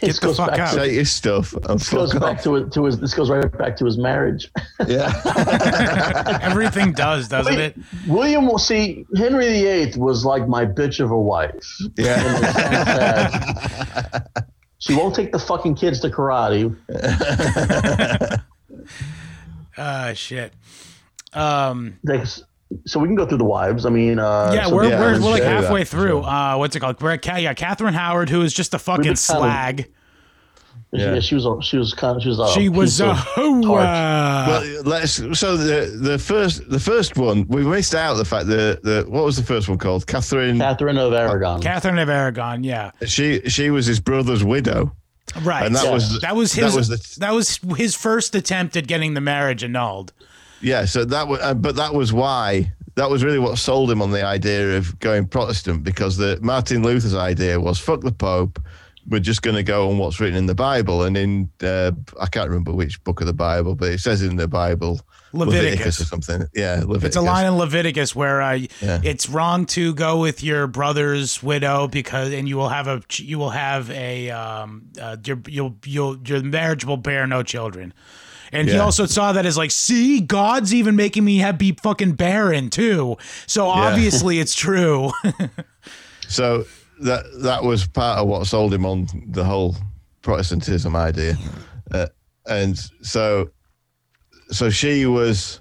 [0.00, 0.74] Get the fuck out.
[0.74, 3.00] say your stuff and this goes fuck back to to his.
[3.00, 4.50] This goes right back to his marriage.
[4.86, 5.10] Yeah.
[6.42, 7.76] Everything does, doesn't it?
[8.06, 11.66] William will see Henry VIII was like my bitch of a wife.
[11.96, 13.40] Yeah.
[14.88, 16.74] In the sense that she won't take the fucking kids to karate.
[19.76, 20.52] Uh shit.
[21.32, 22.42] Um There's-
[22.86, 23.84] So we can go through the wives.
[23.86, 26.20] I mean, uh, yeah, so we're, yeah, we're, we're like share that halfway through.
[26.20, 27.00] Uh, what's it called?
[27.02, 29.90] We're at yeah, Catherine Howard, who is just a fucking been telling- slag.
[30.92, 31.14] Yeah.
[31.14, 31.20] Yeah.
[31.20, 31.46] she was.
[31.46, 32.22] a- She was kind of.
[32.22, 32.38] She was.
[32.40, 33.60] A She was piece a of hoe.
[33.60, 35.12] Well, let's.
[35.38, 39.24] So the the first the first one we missed out the fact that the what
[39.24, 40.58] was the first one called Catherine.
[40.58, 41.60] Catherine of Aragon.
[41.62, 44.92] Catherine of Aragon, yeah, she she was his brother's widow,
[45.42, 45.64] right.
[45.66, 45.92] and that Yeah.
[45.94, 46.88] was that was his.
[46.88, 50.12] that That was was, his first attempt at getting the marriage annulled.
[50.60, 50.84] yeah.
[50.86, 54.10] So that was uh, but that was why that was really what sold him on
[54.10, 58.60] the idea of going Protestant because the Martin Luther's idea was fuck the Pope.
[59.08, 62.26] We're just going to go on what's written in the Bible, and in uh, I
[62.26, 65.00] can't remember which book of the Bible, but it says in the Bible
[65.32, 66.00] Leviticus.
[66.00, 66.44] or something.
[66.54, 67.04] Yeah, Leviticus.
[67.04, 69.00] It's a line in Leviticus where uh, Yeah.
[69.02, 73.38] it's wrong to go with your brother's widow because, and you will have a, you
[73.38, 77.94] will have a, um, uh, your, you'll, you'll, your marriage will bear no children.
[78.52, 82.14] And he also saw that as like, see, God's even making me have be fucking
[82.14, 83.16] barren too.
[83.46, 85.12] So obviously it's true.
[86.28, 86.64] So
[87.00, 89.76] that that was part of what sold him on the whole
[90.22, 91.36] Protestantism idea,
[91.92, 92.06] uh,
[92.46, 93.50] and so
[94.50, 95.60] so she was.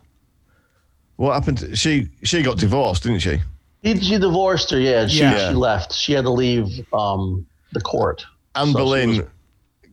[1.15, 1.57] What happened?
[1.59, 3.39] To, she she got divorced, didn't she?
[3.81, 4.79] He, she divorced her.
[4.79, 5.49] Yeah, she, Yeah.
[5.49, 5.93] she left.
[5.93, 8.25] She had to leave um, the court.
[8.55, 9.25] Anne So Boleyn was-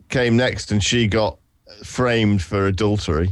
[0.09, 1.39] came next, and she got
[1.85, 3.31] framed for adultery.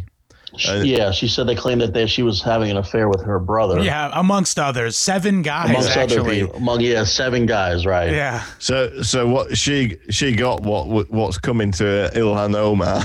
[0.56, 3.38] She- yeah, she said they claimed that they, she was having an affair with her
[3.38, 3.80] brother.
[3.80, 4.10] yeah.
[4.14, 6.40] Amongst others, seven guys amongst other actually.
[6.42, 6.56] people.
[6.56, 8.10] Among yeah, seven guys, right?
[8.10, 8.44] Yeah.
[8.58, 13.02] So so what she she got what what's coming to Ilhan Omar.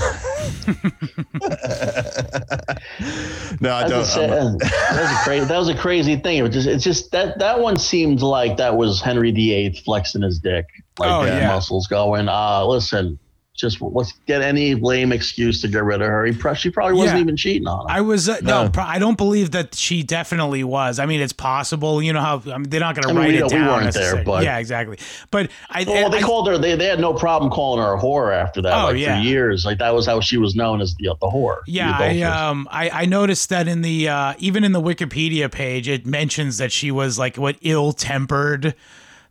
[3.60, 4.04] no, I That's don't.
[4.04, 5.44] sa- I'm- that was a crazy.
[5.46, 6.38] That was a crazy thing.
[6.38, 10.22] It was just, it's just that that one seemed like that was Henry VIII flexing
[10.22, 10.66] his dick,
[10.98, 11.48] like Oh, yeah.
[11.48, 12.28] muscles going.
[12.28, 13.18] Uh, listen,
[13.60, 16.24] just let's get any lame excuse to get rid of her.
[16.24, 17.22] He pro- she probably wasn't Yeah.
[17.22, 17.86] even cheating on him.
[17.88, 18.70] I was uh, no, No.
[18.70, 20.98] pro- I don't believe that she definitely was.
[20.98, 22.02] I mean, it's possible.
[22.02, 23.52] You know how I mean, they're not going to I mean, write we it don't-
[23.52, 23.82] we down.
[23.82, 24.98] weren't there, but- yeah, exactly.
[25.30, 26.58] But I, well, they I- called her.
[26.58, 28.72] They, they had no problem calling her a whore after that.
[28.72, 29.18] Oh, like yeah.
[29.20, 31.58] for years, like that was how she was known as the the whore.
[31.66, 35.50] the yeah, I, um, I, I noticed that in the uh, even in the Wikipedia
[35.50, 38.74] page, it mentions that she was like what ill tempered.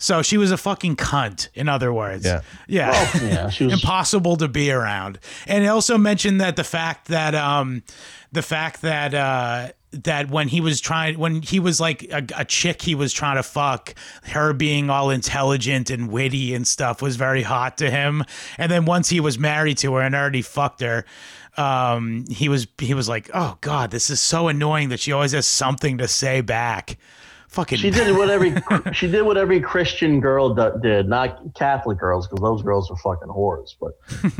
[0.01, 1.49] So she was a fucking cunt.
[1.53, 2.41] In other words, Yeah.
[2.67, 2.91] yeah.
[2.93, 3.73] Oh, yeah, she was.
[3.73, 5.19] impossible to be around.
[5.45, 7.83] And it also mentioned that the fact that um
[8.31, 12.45] the fact that uh that when he was trying when he was like a, a
[12.45, 13.93] chick he was trying to fuck
[14.23, 18.23] her being all intelligent and witty and stuff was very hot to him
[18.59, 21.05] and then once he was married to her and already fucked her
[21.57, 25.31] um he was he was like oh god this is so annoying that she always
[25.31, 26.97] has something to say back
[27.49, 28.53] fucking She did what every
[28.93, 32.97] she did what every Christian girl do, did, not Catholic girls, because those girls are
[32.97, 33.71] fucking whores.
[33.79, 33.91] But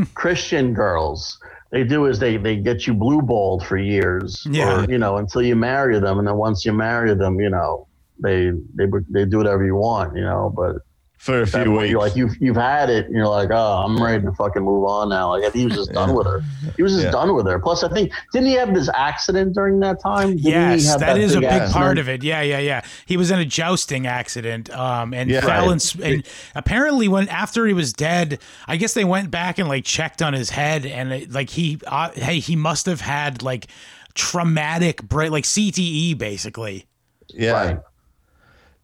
[0.14, 1.39] Christian girls,
[1.72, 4.84] they do is they they get you blue balled for years, Yeah.
[4.86, 7.88] or you know, until you marry them, and then once you marry them, you know,
[8.22, 10.51] they they they do whatever you want, you know.
[10.55, 10.78] But
[11.20, 11.89] for a few point, weeks.
[11.91, 14.86] you're like you've you've had it, and you're like, oh, I'm ready to fucking move
[14.86, 15.38] on now.
[15.38, 16.41] Like he was just done with her.
[16.78, 17.11] He was just Yeah.
[17.11, 17.59] done with her.
[17.59, 20.38] Plus, I think didn't he have this accident during that time?
[20.38, 21.74] Didn't he Yes, have that is a big accident?
[21.74, 22.24] part of it.
[22.24, 22.82] Yeah, yeah, yeah.
[23.05, 25.41] He was in a jousting accident, um, and Yeah.
[25.41, 25.95] fell Right.
[25.95, 26.24] and, and
[26.55, 30.32] apparently when after he was dead, I guess they went back and like checked on
[30.34, 33.67] his head, and it, like he, uh, hey, he must have had like
[34.15, 36.86] traumatic brain, like CTE, basically.
[37.30, 37.51] Yeah.
[37.51, 37.78] Right.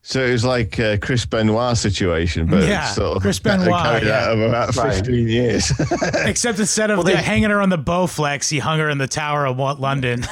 [0.07, 4.03] So it was like a Chris Benoit situation, but Yeah, sort of Chris Benoit, carried
[4.03, 4.25] yeah.
[4.25, 4.93] out over about Right.
[4.97, 5.73] 15 years.
[6.25, 9.07] Except instead of they- the- hanging her on the Bowflex, he hung her in the
[9.07, 10.23] Tower of Wa- London.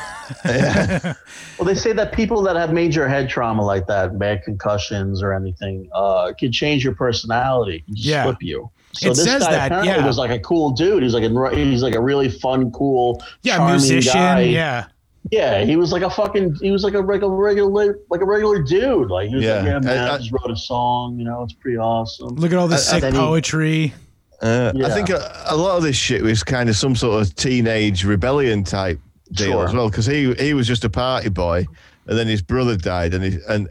[0.45, 5.33] Well, they say that people that have major head trauma like that, bad concussions or
[5.33, 8.23] anything, uh, can change your personality, can just Yeah.
[8.23, 8.69] flip you.
[8.93, 10.05] So It this says guy that, apparently yeah.
[10.05, 11.01] was like a cool dude.
[11.03, 14.13] He's like a he's like a really fun, cool, yeah, musician.
[14.13, 14.41] guy.
[14.41, 14.85] Yeah.
[15.31, 16.55] Yeah, he was like a fucking.
[16.61, 19.09] He was like a regular, regular, like a regular dude.
[19.09, 19.55] Like he was Yeah.
[19.57, 21.17] like, yeah, man, I- I, I- just wrote a song.
[21.17, 22.35] You know, it's pretty awesome.
[22.35, 23.93] Look at all this I- I- sick poetry.
[24.41, 27.33] Uh, I think a, a lot of this shit was kind of some sort of
[27.35, 28.99] teenage rebellion type
[29.31, 29.67] deal Sure.
[29.67, 31.65] as well, because he he was just a party boy,
[32.07, 33.69] and then his brother died, and he and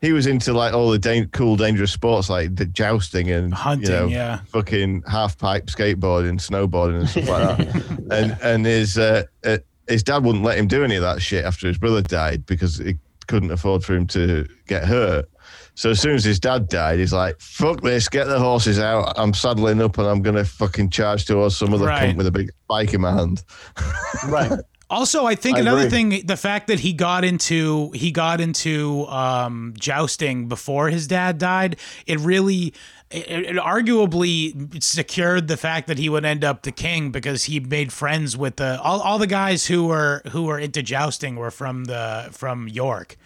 [0.00, 3.84] he was into like all the dan- cool, dangerous sports like the jousting and Hunting,
[3.88, 4.40] you know, yeah.
[4.48, 7.98] fucking half pipe skateboarding, snowboarding, and stuff like that.
[8.10, 9.58] and and his uh, uh,
[9.90, 12.78] his dad wouldn't let him do any of that shit after his brother died because
[12.78, 15.26] he couldn't afford for him to get hurt.
[15.74, 18.08] So as soon as his dad died, he's like, "Fuck this!
[18.08, 19.12] Get the horses out!
[19.16, 22.10] I'm saddling up, and I'm gonna fucking charge towards some other Right.
[22.10, 23.42] cunt with a big spike in my hand."
[24.28, 24.52] right.
[24.90, 25.90] Also, I think I another agree.
[25.90, 31.38] thing, the fact that he got into he got into um, jousting before his dad
[31.38, 31.76] died,
[32.06, 32.74] it really,
[33.10, 37.58] it, it arguably secured the fact that he would end up the king because he
[37.60, 41.50] made friends with the all, all the guys who were who were into jousting were
[41.50, 43.16] from the from York.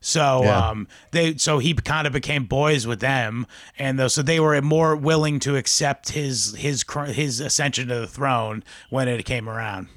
[0.00, 0.68] So Yeah.
[0.70, 3.46] um, they so he kind of became boys with them,
[3.78, 8.06] and though, so they were more willing to accept his his his ascension to the
[8.06, 9.88] throne when it came around.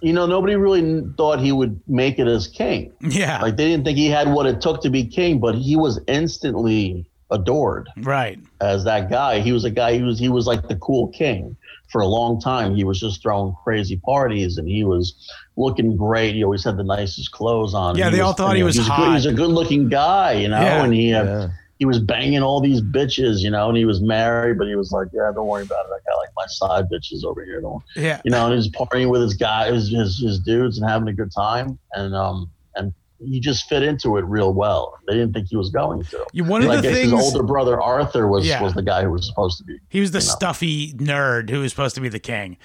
[0.00, 2.92] You know, nobody really thought he would make it as king.
[3.00, 5.74] Yeah, Like they didn't think he had what it took to be king, but he
[5.74, 8.38] was instantly adored right.
[8.60, 9.40] as that guy.
[9.40, 9.94] He was a guy.
[9.94, 11.56] He was he was like the cool king
[11.90, 12.74] for a long time.
[12.74, 15.14] He was just throwing crazy parties, and he was
[15.56, 16.34] looking great.
[16.34, 17.96] He always had the nicest clothes on.
[17.96, 19.04] Yeah, they all thought he you know, was he's A hot.
[19.06, 20.84] good, he's a good looking guy, you know, Yeah.
[20.84, 21.48] and he had, Yeah.
[21.78, 24.92] he was banging all these bitches, you know, and he was married, but he was
[24.92, 25.90] like, yeah, don't worry about it.
[25.92, 27.60] I got like my side bitches over here.
[27.60, 28.20] Don't Yeah.
[28.24, 31.32] you know, and he's partying with his guys, his, his dudes, and having a good
[31.32, 31.78] time.
[31.94, 34.98] And um, and he just fit into it real well.
[35.08, 36.26] They didn't think he was going to.
[36.32, 38.62] You- One of I the things his older brother Arthur was Yeah.
[38.62, 39.78] was the guy who was supposed to be.
[39.88, 40.32] he was the you know.
[40.32, 42.56] stuffy nerd who was supposed to be the king.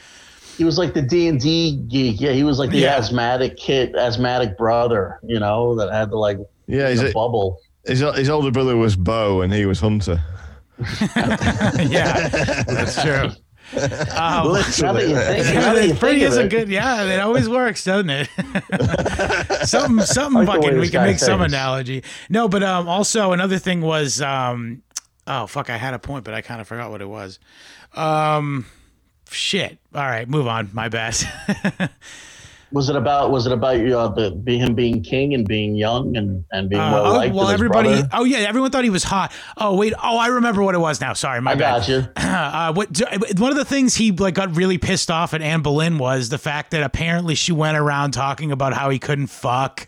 [0.57, 2.21] He was like the D and D geek.
[2.21, 2.97] Yeah, he was like the Yeah.
[2.97, 5.19] asthmatic kid, asthmatic brother.
[5.23, 6.37] You know, that had the like
[6.67, 7.59] Yeah, he's the a, bubble.
[7.87, 10.21] his his older brother was Bo, and he was Hunter.
[11.17, 12.27] yeah,
[12.67, 13.29] that's true.
[13.75, 16.69] Um, you think, now that you it pretty is a good.
[16.69, 18.29] Yeah, it always works, doesn't it?
[19.67, 20.79] something, something fucking.
[20.79, 22.03] We can make some analogy.
[22.29, 24.83] No, but um, also another thing was um,
[25.27, 27.39] oh fuck, I had a point, but I kind of forgot what it was.
[27.93, 28.65] Um,
[29.29, 29.77] shit.
[29.93, 30.69] All right, move on.
[30.73, 31.15] My bad.
[32.73, 33.29] Was it about?
[33.31, 36.81] Was it about uh, the be him being king and being young and and being
[36.81, 37.35] Uh, well oh, liked?
[37.35, 37.89] well, everybody.
[37.89, 38.09] brother?
[38.11, 39.31] Oh yeah, everyone thought he was hot.
[39.57, 39.93] Oh wait.
[40.01, 41.13] Oh, I remember what it was now.
[41.13, 41.79] Sorry, my I bad.
[41.81, 42.07] got you.
[42.17, 42.99] uh, what
[43.37, 46.39] one of the things he like got really pissed off at Anne Boleyn was the
[46.39, 49.87] fact that apparently she went around talking about how he couldn't fuck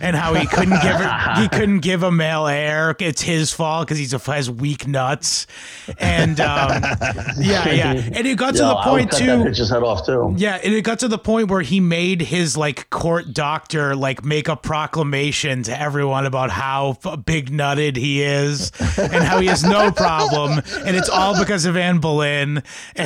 [0.00, 2.94] and how he couldn't give her he couldn't give a male heir.
[2.98, 5.46] It's his fault because he's a, has weak nuts.
[5.98, 6.82] And um,
[7.38, 9.64] yeah, yeah, and it got to Yo, the I would point too.
[9.64, 10.34] head off too.
[10.36, 14.24] Yeah, and it got to the point where he made his like court doctor like
[14.24, 16.94] make a proclamation to everyone about how
[17.24, 21.76] big nutted he is and how he has no problem, and it's all because of
[21.76, 22.62] Anne Boleyn.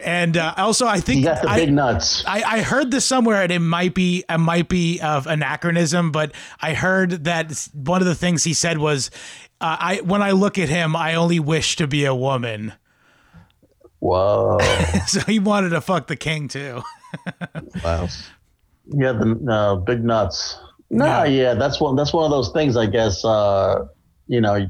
[0.00, 2.24] And, uh, also, I think He got the I, big nuts.
[2.26, 6.32] I, I heard this somewhere, and it might be it might be of anachronism, but
[6.60, 9.10] I heard that one of the things he said was,
[9.60, 12.72] uh, "I when I look at him, I only wish to be a woman."
[14.00, 14.58] Whoa.
[15.06, 16.82] So he wanted to fuck the king too.
[17.84, 18.08] Wow.
[18.86, 20.58] Yeah, the uh, big nuts.
[20.90, 21.24] No, Yeah.
[21.24, 21.54] yeah.
[21.54, 21.96] that's one.
[21.96, 22.76] That's one of those things.
[22.76, 23.24] I guess.
[23.24, 23.86] Uh,
[24.26, 24.66] you know,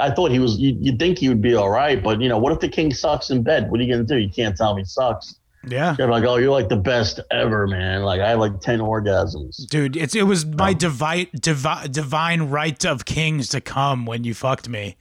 [0.00, 0.58] I thought he was.
[0.58, 2.92] You, you'd think he would be all right, but you know, what if the king
[2.94, 3.70] sucks in bed?
[3.70, 4.16] What are you gonna do?
[4.18, 5.36] You can't tell him he sucks.
[5.66, 5.96] Yeah.
[5.98, 8.02] You're like, oh, you're like the best ever, man.
[8.02, 9.66] Like I have like ten orgasms.
[9.68, 14.34] Dude, it's it was my divine divi- divine right of kings to come when you
[14.34, 14.96] fucked me.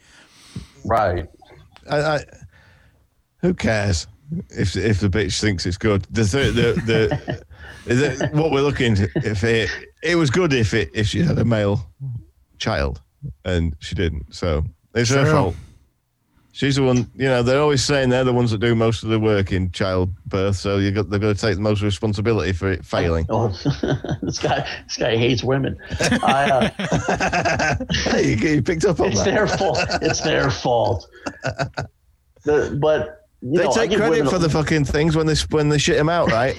[0.86, 1.28] Right.
[1.90, 2.20] I, I,
[3.42, 4.08] who cares
[4.50, 6.04] if if the bitch thinks it's good?
[6.12, 9.70] The th- the the, the what we're looking if it
[10.02, 11.86] it was good if it if she had a male
[12.58, 13.02] child
[13.46, 14.64] and she didn't, so
[14.94, 15.56] it's her fault.
[16.54, 17.42] She's the one, you know.
[17.42, 20.78] They're always saying they're the ones that do most of the work in childbirth, so
[20.78, 23.26] you got they're going to take the most responsibility for it failing.
[23.28, 23.48] Oh,
[24.22, 24.70] this guy.
[24.84, 25.80] This guy hates women.
[26.22, 29.34] I, uh, hey, you, you picked up on it's that.
[29.34, 29.80] their fault.
[30.04, 31.08] It's their fault.
[32.44, 35.78] The, but you They know, take credit for the fucking things when they when they
[35.78, 36.56] shit them out, right?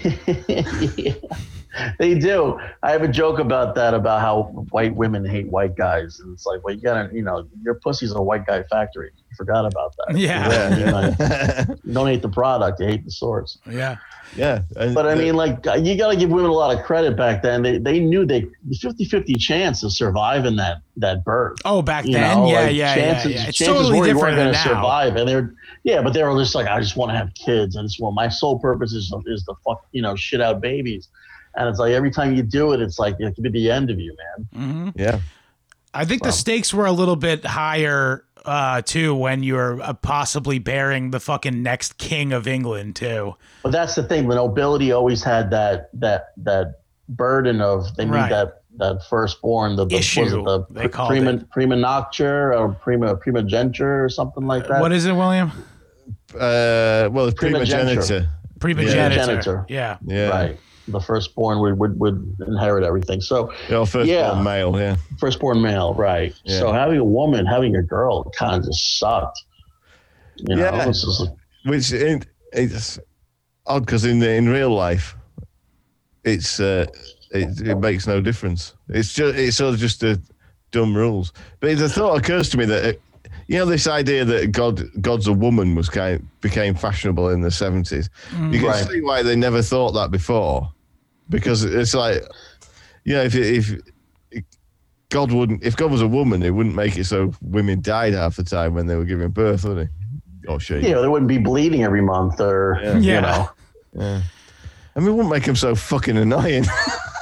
[0.99, 1.14] yeah.
[1.98, 2.58] they do.
[2.82, 6.46] I have a joke about that about how white women hate white guys, and it's
[6.46, 9.10] like, well, you gotta, you know, your pussy's a white guy factory.
[9.16, 10.16] You forgot about that.
[10.16, 10.76] Yeah.
[10.76, 13.58] You, know, you don't hate the product, you hate the source.
[13.68, 13.96] Yeah.
[14.36, 14.62] yeah.
[14.74, 17.62] But I mean, like, you got to give women a lot of credit back then.
[17.62, 18.46] They, they knew they
[18.80, 21.58] 50 50 chance of surviving that that birth.
[21.64, 23.48] Oh, back You then, know, yeah, like, yeah, chances, yeah, yeah.
[23.48, 24.82] It's chances totally were you different weren't than going to now.
[24.82, 25.54] survive, and they're
[25.84, 27.76] yeah, but they were just like, I just want to have kids.
[27.76, 31.08] I just want my sole purpose is is to fuck you know shit out babies,
[31.57, 33.90] and it's like every time you do it, it's like it could be the end
[33.90, 34.48] of you, man.
[34.92, 35.20] hmm yeah.
[35.92, 40.59] I think the stakes were a little bit higher uh, too when you're uh, possibly
[40.59, 43.36] bearing the fucking next king of England too.
[43.62, 44.26] But that's the thing.
[44.28, 48.28] The nobility always had that that that burden of they need Right.
[48.30, 51.50] that that firstborn, the, the was Issue, it the they called prima it.
[51.50, 54.80] prima nocture or prima primogeniture or something like that.
[54.80, 55.52] What is it, William?
[56.34, 57.86] Uh, well, it's Primogeniture.
[57.94, 58.28] primogenitor.
[58.59, 59.26] Primogenitor.
[59.26, 59.64] Primogenitor.
[59.68, 59.98] Yeah.
[60.05, 60.28] Yeah.
[60.28, 60.59] Right.
[60.89, 63.20] The firstborn would, would, would inherit everything.
[63.20, 64.41] So Your first Yeah.
[64.43, 64.97] male, yeah.
[65.18, 66.35] firstborn male, right.
[66.45, 66.59] Yeah.
[66.59, 69.43] So having a woman, having a girl kind of just sucked.
[70.37, 70.85] You know, Yeah.
[70.87, 71.22] just,
[71.64, 72.99] Which it, it's
[73.66, 75.16] odd because in in real life,
[76.24, 76.87] it's uh,
[77.30, 78.74] it, it makes no difference.
[78.89, 80.20] It's just it's sort of just a
[80.70, 81.32] dumb rules.
[81.61, 83.03] But the thought occurs to me that it,
[83.47, 87.51] you know this idea that God God's a woman was kind became fashionable in the
[87.51, 88.11] seventies.
[88.51, 88.87] You can Right.
[88.87, 90.70] see why they never thought that before,
[91.28, 92.22] because it's like
[93.04, 93.72] you know if if
[95.10, 98.36] God wouldn't if God was a woman, it wouldn't make it so women died half
[98.36, 100.48] the time when they were giving birth, would he?
[100.48, 100.74] Or she?
[100.74, 102.98] you know, they wouldn't be bleeding every month or, Yeah.
[102.98, 103.20] you Yeah.
[103.20, 103.50] know.
[103.96, 104.20] Yeah.
[104.96, 106.64] I mean, it wouldn't make them so fucking annoying.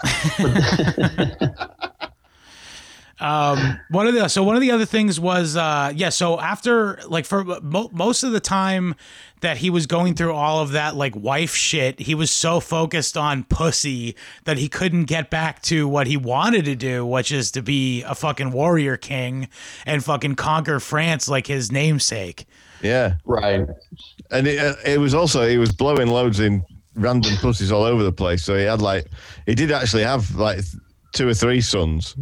[3.23, 6.09] Um, one of the so one of the other things was uh, yeah.
[6.09, 8.97] So after like for mo- most of the time
[9.43, 13.17] that he was going through all of that like wife shit, he was so focused
[13.17, 17.51] on pussy that he couldn't get back to what he wanted to do, which is
[17.53, 19.49] to be a fucking warrior king
[19.87, 22.47] and fucking conquer France like his namesake.
[22.83, 23.15] yeah.
[23.25, 23.67] Right.
[24.31, 26.65] And it, uh, it was also, he was blowing loads in
[26.95, 28.45] random pussies all over the place.
[28.45, 29.07] So he had like,
[29.47, 30.61] he did actually have like
[31.15, 32.17] two or three sons.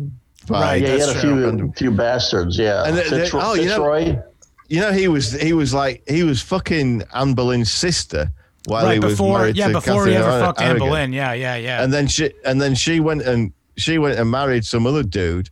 [0.51, 1.73] By- Right, Yeah, he had a few Random.
[1.73, 2.59] few bastards.
[2.59, 2.85] Yeah.
[2.85, 4.23] And they- they- Fitzroy, oh, you know-
[4.69, 8.31] You know, he was, he was like, he was fucking Anne Boleyn's sister
[8.67, 10.89] while he was before, married yeah, to before he Catherine ever Ar- fucked Anne Aragon.
[10.89, 11.13] Boleyn.
[11.13, 11.83] Yeah, yeah, yeah.
[11.83, 15.51] And then she, and then she went and she went and married some other dude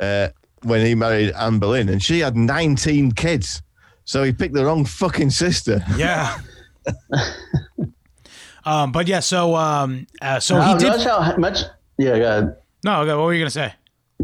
[0.00, 0.28] uh,
[0.62, 3.62] when he married Anne Boleyn, and she had 19 kids.
[4.04, 5.84] So he picked the wrong fucking sister.
[5.96, 6.38] yeah.
[8.64, 10.88] um, but yeah, so um, uh, so How- he did.
[10.94, 11.58] Imagine how much.
[11.98, 12.56] Yeah, go ahead.
[12.84, 13.72] No, okay, what were you gonna say?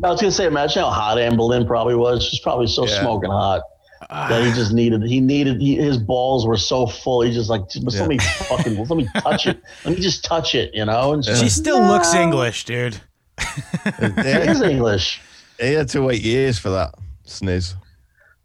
[0.03, 2.25] I was gonna say, imagine how hot Anne Boleyn probably was.
[2.25, 3.01] She's probably so Yeah.
[3.01, 3.63] smoking hot
[4.11, 4.29] Ah.
[4.29, 5.03] that he just needed.
[5.05, 5.61] He needed.
[5.61, 7.21] He, his balls were so full.
[7.23, 8.01] He just like, just Yeah.
[8.01, 9.63] let me fucking, let me touch it.
[9.85, 10.75] Let me just touch it.
[10.75, 11.13] You know.
[11.13, 13.01] And She still looks English, dude.
[13.41, 15.21] She is English.
[15.61, 16.95] He had to wait years for that
[17.27, 17.75] sniz.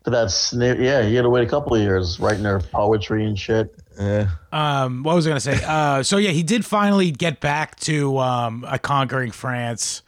[0.03, 3.25] For that sneer, yeah, he had to wait a couple of years writing her poetry
[3.25, 3.73] and shit.
[3.99, 4.27] Yeah.
[4.51, 5.59] Um, what was I gonna say?
[5.65, 10.03] Uh, so yeah, he did finally get back to um, uh, conquering France.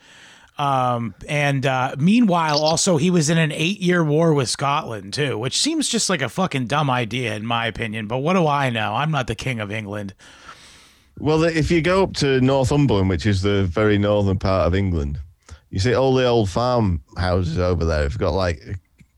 [0.59, 5.57] Um, and uh, meanwhile, also he was in an eight-year war with Scotland too, which
[5.57, 8.07] seems just like a fucking dumb idea in my opinion.
[8.07, 8.93] But what do I know?
[8.93, 10.13] I'm not the king of England.
[11.17, 15.17] Well, if you go up to Northumberland, which is the very northern part of England,
[15.69, 18.01] you see all the old farm houses over there.
[18.01, 18.61] They've got like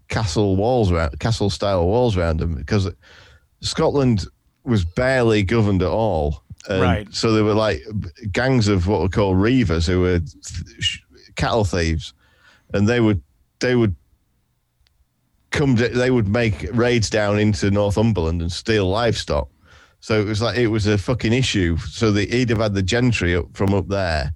[0.10, 2.88] castle walls around, castle style walls around them because
[3.62, 4.26] Scotland
[4.64, 6.44] was barely governed at all.
[6.70, 7.08] And Right.
[7.12, 7.82] So there were like
[8.32, 11.02] gangs of what were called reavers who were th-
[11.42, 12.14] cattle thieves,
[12.74, 13.22] and they would
[13.60, 13.96] they would
[15.52, 15.76] come.
[15.76, 19.50] To, they would make raids down into Northumberland and steal livestock.
[20.00, 21.78] So it was like it was a fucking issue.
[21.78, 24.34] So the, he'd have had the gentry up from up there,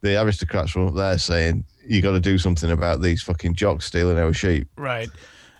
[0.00, 3.86] the aristocrats from up there saying, "You got to do something about these fucking jocks
[3.86, 5.08] stealing our sheep." Right.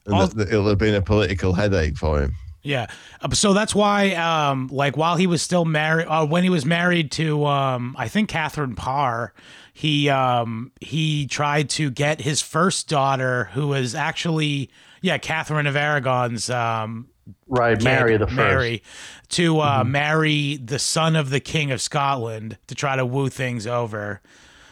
[0.06, 2.34] And All- that- that it'll have been a political headache for him.
[2.62, 2.86] Yeah.
[3.20, 6.64] Uh, So that's why, um, like, while he was still married, uh, when he was
[6.64, 9.32] married to, um, I think Catherine Parr,
[9.72, 14.70] he um, he tried to get his first daughter, who was actually,
[15.02, 17.08] yeah, Catherine of Aragon's um,
[17.46, 18.36] Right, Mary the first.
[18.36, 18.82] Mary,
[19.30, 23.66] to uh, marry the son of the king of Scotland to try to woo things
[23.66, 24.20] over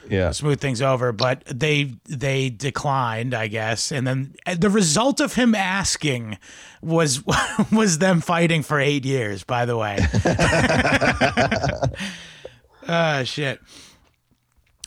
[0.09, 0.31] Yeah.
[0.33, 3.91] smooth things over, but they they declined, I guess.
[3.93, 6.39] And then uh, the result of him asking
[6.83, 7.23] was
[7.73, 9.45] was them fighting for eight years.
[9.45, 9.99] By the way,
[12.89, 13.61] ah shit.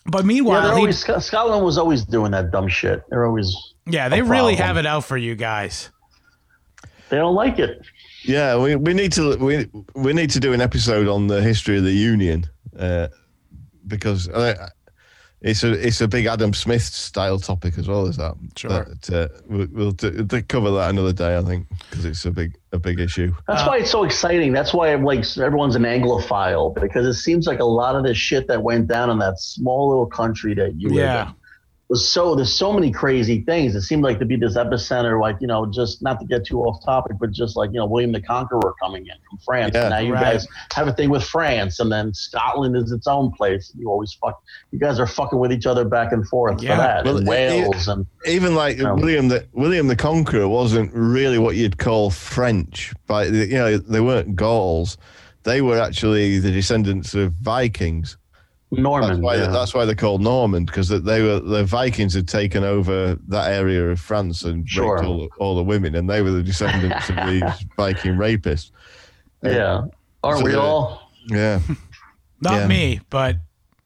[0.06, 3.04] But meanwhile, they're he- always Sc- Scotland was always doing that dumb shit.
[3.10, 3.56] They're always
[3.86, 4.68] yeah, they really problem.
[4.68, 5.90] have it out for you guys.
[7.10, 7.82] they don't like it.
[8.24, 11.78] Yeah, we, we need to we we need to do an episode on the history
[11.78, 12.46] of the Union,
[12.78, 13.08] uh,
[13.88, 14.70] because uh,
[15.42, 18.36] it's a it's a big Adam Smith style topic as well as that.
[18.56, 18.70] Sure.
[18.70, 22.32] That, uh, we'll, we'll d- d- cover that another day, I think, because it's a
[22.32, 23.34] big a big issue.
[23.48, 24.52] That's why it's so exciting.
[24.52, 28.14] That's why I'm like everyone's an Anglophile because it seems like a lot of the
[28.14, 31.36] shit that went down in that small little country that you live in
[31.90, 33.76] was so there's so many crazy things.
[33.76, 36.62] It seemed like to be this epicenter, like you know, just not to get too
[36.62, 39.72] off topic, but just like you know, William the Conqueror coming in from France.
[39.74, 40.22] Yeah, and now you right.
[40.34, 43.72] guys have a thing with France, and then Scotland is its own place.
[43.76, 44.40] You always fuck.
[44.72, 46.76] You guys are fucking with each other back and forth Yeah.
[46.76, 47.06] for that.
[47.06, 51.40] Well, and it- Wales and Even like Um, William the William the Conqueror wasn't really
[51.40, 54.98] what you'd call French, but you know they weren't Gauls.
[55.44, 58.18] They were actually the descendants of Vikings.
[58.72, 59.10] Norman.
[59.10, 59.48] That's why, yeah.
[59.48, 63.90] that's why they're called Norman because they were the Vikings had taken over that area
[63.90, 64.96] of France and Sure.
[64.98, 68.72] raped all, the- all the women, and they were the descendants of these Viking rapists.
[69.44, 69.82] yeah.
[70.24, 71.12] Aren't So we all?
[71.28, 71.60] Yeah,
[72.42, 72.68] Not Yeah.
[72.68, 73.38] me, but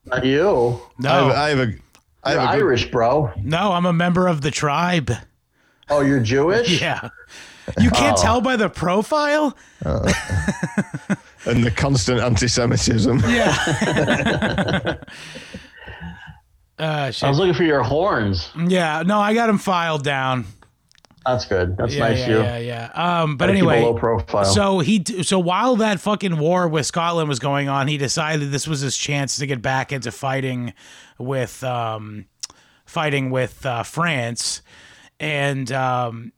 [0.06, 0.80] Not you.
[1.00, 1.62] no, I, have, I have a.
[2.26, 3.32] I You're have a good- Irish, bro.
[3.38, 5.12] no, I'm a member of the tribe.
[5.90, 6.82] Oh, you're Jewish?
[6.82, 7.10] Yeah.
[7.80, 8.22] You can't Oh.
[8.22, 9.56] tell by the profile?
[9.86, 10.12] Uh.
[11.46, 13.20] And the constant anti-Semitism.
[13.28, 13.56] Yeah.
[16.80, 18.50] uh, I was looking for your horns.
[18.68, 20.46] Yeah, no, I got them filed down.
[21.26, 21.78] That's good.
[21.78, 22.20] That's Yeah, nice.
[22.20, 22.38] yeah, you.
[22.42, 23.22] yeah, yeah.
[23.22, 24.44] Um, but Gotta anyway, low profile.
[24.44, 28.68] so he, so while that fucking war with Scotland was going on, he decided this
[28.68, 30.74] was his chance to get back into fighting
[31.18, 32.26] with, um,
[32.86, 34.62] fighting with uh, France,
[35.18, 36.34] and um,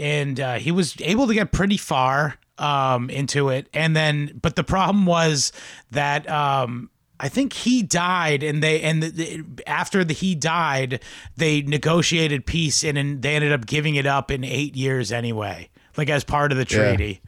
[0.00, 3.68] and uh, he was able to get pretty far um, into it.
[3.72, 5.52] And then, but the problem was
[5.90, 11.00] that um, I think he died, and they and the, the, after the, he died,
[11.36, 15.68] they negotiated peace, and, and they ended up giving it up in eight years anyway,
[15.96, 16.78] like as part of the Yeah.
[16.96, 17.20] treaty.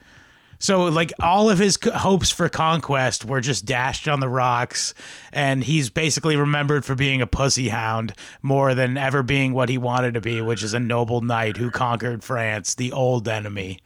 [0.61, 4.93] So like all of his hopes for conquest were just dashed on the rocks,
[5.33, 8.13] and he's basically remembered for being a pussy hound
[8.43, 11.71] more than ever being what he wanted to be, which is a noble knight who
[11.71, 13.79] conquered France, the old enemy.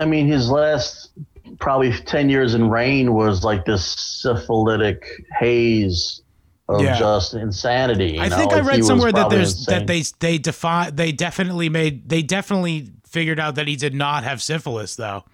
[0.00, 1.10] I mean, his last
[1.58, 5.04] probably 10 years in reign was like this syphilitic
[5.38, 6.22] haze
[6.68, 6.98] of Yeah.
[6.98, 8.12] just insanity.
[8.12, 8.36] you I know?
[8.36, 12.08] think I Like, he read somewhere that there's that they they define they definitely made
[12.08, 15.24] they definitely figured out that he did not have syphilis though.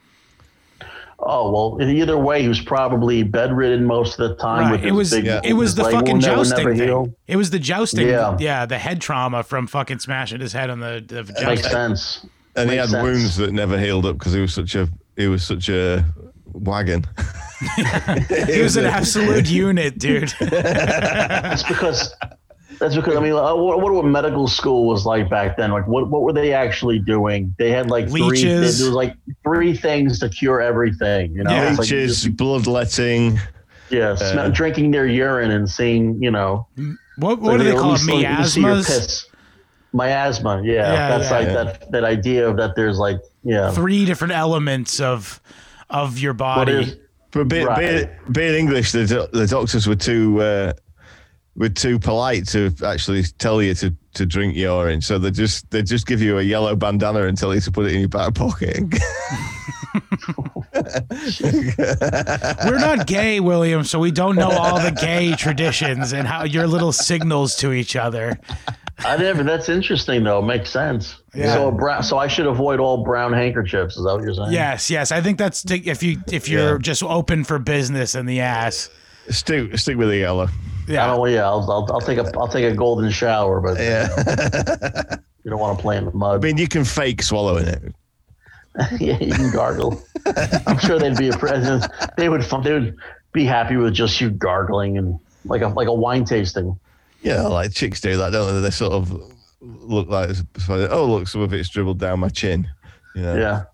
[1.19, 4.65] Oh, well, either way, he was probably bedridden most of the time.
[4.65, 4.73] Right.
[4.73, 6.87] With It was big, it was the leg fucking would jousting never thing.
[6.89, 7.15] heal.
[7.27, 8.07] It was the jousting.
[8.07, 8.37] Yeah.
[8.39, 8.67] Yeah.
[8.67, 12.27] the head trauma from fucking smashing his head on the, the That makes sense.
[12.57, 13.03] And he had sense.
[13.03, 16.05] wounds that never healed up because he was such a he was such a
[16.53, 17.05] wagon.
[18.49, 20.29] He was an absolute unit, dude.
[20.41, 22.15] That's because
[22.79, 25.71] that's because I mean, uh, what, what what medical school was like back then?
[25.71, 27.55] Like, what what were they actually doing?
[27.59, 28.21] They had like three.
[28.23, 28.79] Leeches.
[28.81, 31.35] There was like three things to cure everything.
[31.35, 31.71] You know, Yeah.
[31.71, 33.39] It's like Leeches, just- bloodletting.
[33.89, 36.67] yeah, smell, drinking their urine and seeing, you know,
[37.17, 38.03] What what like, do they at call it?
[38.03, 39.27] least, like, you see your Miasmas?
[39.99, 40.43] Piss.
[40.43, 41.39] Miasma, yeah, Yeah, that's yeah.
[41.39, 42.75] like that that idea of that.
[42.77, 45.41] There's like, yeah, Three different elements of
[45.91, 46.73] of your body.
[46.73, 46.97] is
[47.31, 47.79] But being, Right.
[47.79, 50.73] being, being English, the, do- the doctors were too uh,
[51.55, 55.01] were too polite to actually tell you to, to drink your urine.
[55.01, 57.87] So they just they just give you a yellow bandana and tell you to put
[57.87, 58.83] it in your back pocket.
[62.65, 66.67] We're not gay, William, so we don't know all the gay traditions and how your
[66.67, 68.39] little signals to each other.
[69.05, 69.43] I never.
[69.43, 70.41] That's interesting though.
[70.41, 71.17] Makes sense.
[71.35, 71.53] Yeah.
[71.55, 72.03] So a brown.
[72.03, 73.97] So I should avoid all brown handkerchiefs.
[73.97, 74.53] Is that what you're saying?
[74.53, 75.13] Yes, yes.
[75.13, 76.79] I think that's t- if you if you're Yeah.
[76.79, 78.89] just open for business in the ass.
[79.29, 80.49] stick stick with the yellow.
[80.89, 81.05] Yeah.
[81.05, 81.17] I Yeah.
[81.17, 81.31] don't.
[81.31, 84.09] Yeah, I'll, I'll, I'll take a I'll take a golden shower, but Yeah,
[85.45, 86.43] you don't want to play in the mud.
[86.43, 87.83] I mean you can fake swallowing it.
[89.01, 90.03] yeah, you can gargle.
[90.67, 91.91] I'm sure they'd be a president.
[92.17, 92.43] They would.
[92.43, 92.97] They would
[93.33, 96.79] be happy with just you gargling and like a like a wine tasting.
[97.23, 98.61] Yeah, like chicks do that, don't they?
[98.61, 99.11] They sort of
[99.61, 100.31] look like
[100.91, 102.69] oh look, some of it's dribbled down my chin.
[103.15, 103.37] You know?
[103.37, 103.65] Yeah.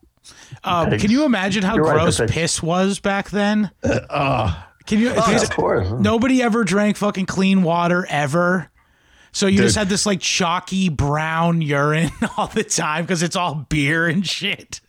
[0.65, 2.33] Um, can you imagine how You're gross the pigs.
[2.33, 3.71] piss was back then?
[3.83, 5.11] Oh, Can you?
[5.11, 5.91] Oh, because of course.
[5.91, 8.71] Nobody ever drank fucking clean water ever.
[9.33, 13.67] So you just had this like chalky brown urine all the time because it's all
[13.69, 14.81] beer and shit.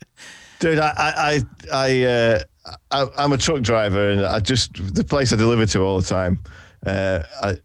[0.60, 1.42] Dude, I, I,
[1.72, 2.40] I, I, uh,
[2.92, 6.08] I, I'm a truck driver, and I just the place I deliver to all the
[6.08, 6.40] time.
[6.86, 7.58] Uh, I,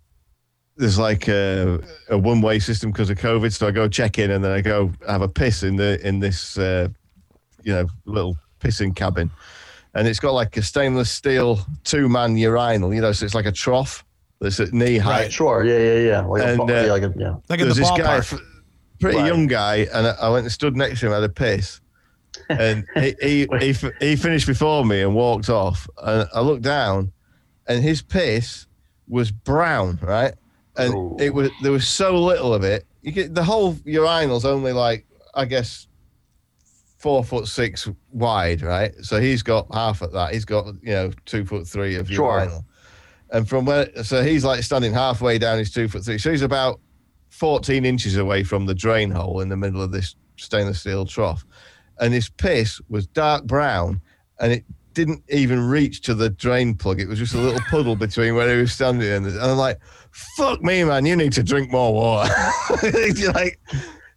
[0.79, 4.43] there's like a, a one-way system because of COVID, so I go check in, and
[4.43, 6.89] then I go have a piss in the in this, uh,
[7.63, 9.31] you know, little pissing cabin,
[9.95, 13.53] and it's got like a stainless steel two-man urinal, you know, so it's like a
[13.53, 14.05] trough
[14.41, 15.33] that's at knee height.
[15.33, 15.65] Sure.
[15.65, 15.79] Yeah.
[15.79, 16.09] Yeah.
[16.09, 16.21] Yeah.
[16.23, 17.35] Like And, a, uh, yeah, like a, yeah.
[17.49, 18.33] Like in the There's this guy, ballpark.
[18.35, 18.41] f-
[19.01, 19.27] pretty Right.
[19.27, 21.81] young guy, and I, I went and stood next to him, had a piss,
[22.49, 27.13] and he he, he he finished before me and walked off, and I looked down,
[27.67, 28.67] and his piss
[29.09, 30.35] was brown, right?
[30.79, 31.17] And Ooh.
[31.19, 32.87] it was there was so little of it.
[33.03, 35.89] You get the whole urinal's only like I guess
[36.99, 38.93] four foot six wide, right?
[39.03, 40.33] So he's got half of that.
[40.33, 42.39] He's got you know two foot three of Sure.
[42.39, 42.65] urinal,
[43.31, 46.19] and from where so he's like standing halfway down his two foot three.
[46.19, 46.81] So he's about
[47.31, 51.45] fourteen inches away from the drain hole in the middle of this stainless steel trough,
[52.01, 54.01] and his piss was dark brown,
[54.41, 54.65] and it
[54.95, 57.01] didn't even reach to the drain plug.
[57.01, 59.79] It was just a little puddle between where he was standing, and, and I'm like,
[60.37, 61.07] "Fuck me, man!
[61.07, 62.35] You need to drink more water."
[63.17, 63.59] You're like,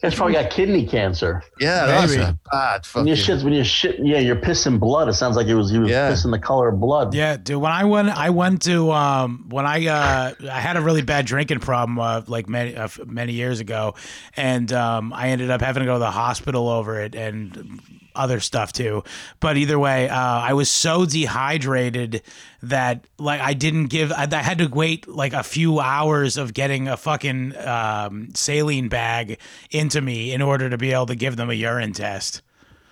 [0.01, 1.43] He's probably got kidney cancer.
[1.59, 3.07] yeah, that's a bad When fucking.
[3.07, 5.07] you shit, when you shit, yeah, you're pissing blood.
[5.07, 6.09] It sounds like it was he was Yeah.
[6.11, 7.13] pissing the color of blood.
[7.13, 7.61] Yeah, dude.
[7.61, 11.27] When I went, I went to um, when I uh, I had a really bad
[11.27, 13.93] drinking problem uh, like many uh, many years ago,
[14.35, 17.79] and um, I ended up having to go to the hospital over it and
[18.15, 19.03] other stuff too.
[19.39, 22.21] But either way, uh, I was so dehydrated
[22.63, 24.11] that like I didn't give.
[24.11, 28.89] I, I had to wait like a few hours of getting a fucking um, saline
[28.89, 29.39] bag
[29.69, 32.41] into me in order to be able to give them a urine test.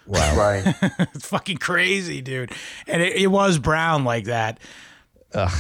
[0.08, 0.36] wow.
[0.36, 0.76] Right.
[1.14, 2.52] It's fucking crazy, dude.
[2.88, 4.60] And it, it was brown like that.
[5.34, 5.52] Ugh.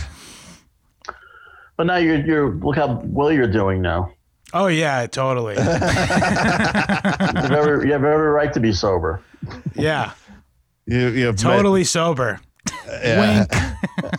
[1.78, 4.12] But now you're you're look how well you're doing now.
[4.54, 5.56] Oh yeah, totally.
[5.60, 9.22] You have every, you have every right to be sober.
[9.76, 10.12] Yeah,
[10.86, 12.40] You, you've met- totally sober.
[13.04, 13.46] yeah.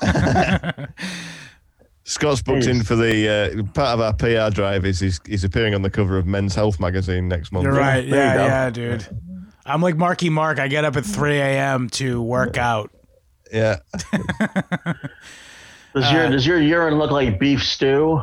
[0.03, 0.89] Wink.
[2.05, 3.29] Scott's booked in for the
[3.59, 4.85] uh, part of our PR drive.
[4.85, 7.65] Is he's, he's appearing on the cover of Men's Health magazine next month.
[7.65, 8.01] You're right.
[8.01, 8.47] There you Yeah, go.
[8.47, 9.07] yeah, dude.
[9.67, 10.59] I'm like Marky Mark.
[10.59, 11.89] I get up at 3 a.m.
[11.91, 12.91] to work out.
[13.53, 13.77] Yeah.
[15.95, 18.23] Does Uh, your does your urine look like beef stew?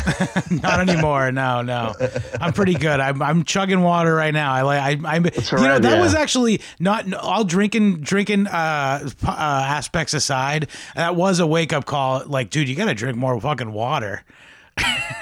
[0.50, 1.32] Not anymore.
[1.32, 1.94] No, no.
[2.40, 3.00] I'm pretty good.
[3.00, 4.52] I'm, I'm chugging water right now.
[4.52, 4.80] I like.
[4.80, 5.24] I, I'm.
[5.24, 6.00] You know that yeah.
[6.00, 8.00] was actually not all drinking.
[8.00, 12.24] Drinking uh, uh, aspects aside, that was a wake up call.
[12.26, 14.22] Like, dude, you got to drink more fucking water.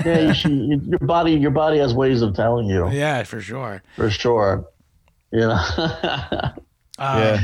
[0.05, 3.41] Yeah, you should, you, your body your body has ways of telling you Yeah, for
[3.41, 3.83] sure.
[3.97, 4.67] for sure.
[5.33, 5.65] You know.
[5.79, 6.53] Um,
[6.99, 7.41] yeah.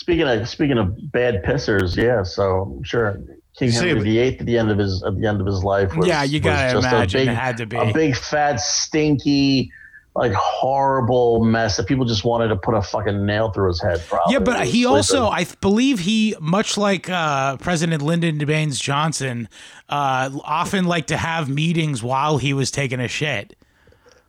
[0.00, 2.22] Speaking of speaking of bad pissers, yeah.
[2.22, 3.20] So I'm sure
[3.56, 5.94] King see, Henry VIII at the end of his at the end of his life.
[5.94, 7.76] Was, Yeah, you gotta just imagine big, it had to be.
[7.76, 9.70] a big fat stinky.
[10.16, 14.02] Like horrible mess that people just wanted to put a fucking nail through his head.
[14.08, 14.32] Probably.
[14.32, 19.48] Yeah, but he also, I believe he, much like uh, President Lyndon Baines Johnson,
[19.88, 23.54] uh, often liked to have meetings while he was taking a shit.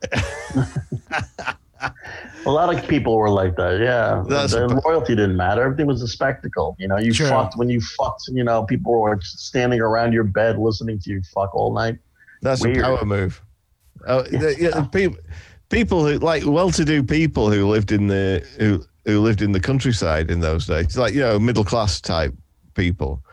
[2.46, 3.80] a lot of people were like that.
[3.80, 5.62] Yeah, That's the a- royalty didn't matter.
[5.64, 6.76] Everything was a spectacle.
[6.80, 7.28] You know, you Sure.
[7.30, 8.24] fucked when you fucked.
[8.30, 11.98] You know, people were standing around your bed listening to you fuck all night.
[12.42, 12.78] That's Weird.
[12.80, 13.42] a power move.
[14.08, 15.18] Oh, the- yeah, people,
[15.70, 20.30] people who like well-to-do people who lived in the who who lived in the countryside
[20.32, 22.34] in those days, like you know, middle-class type
[22.76, 23.24] people,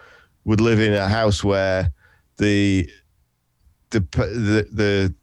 [0.44, 1.90] would live in a house where
[2.38, 2.88] the
[3.90, 5.14] the the the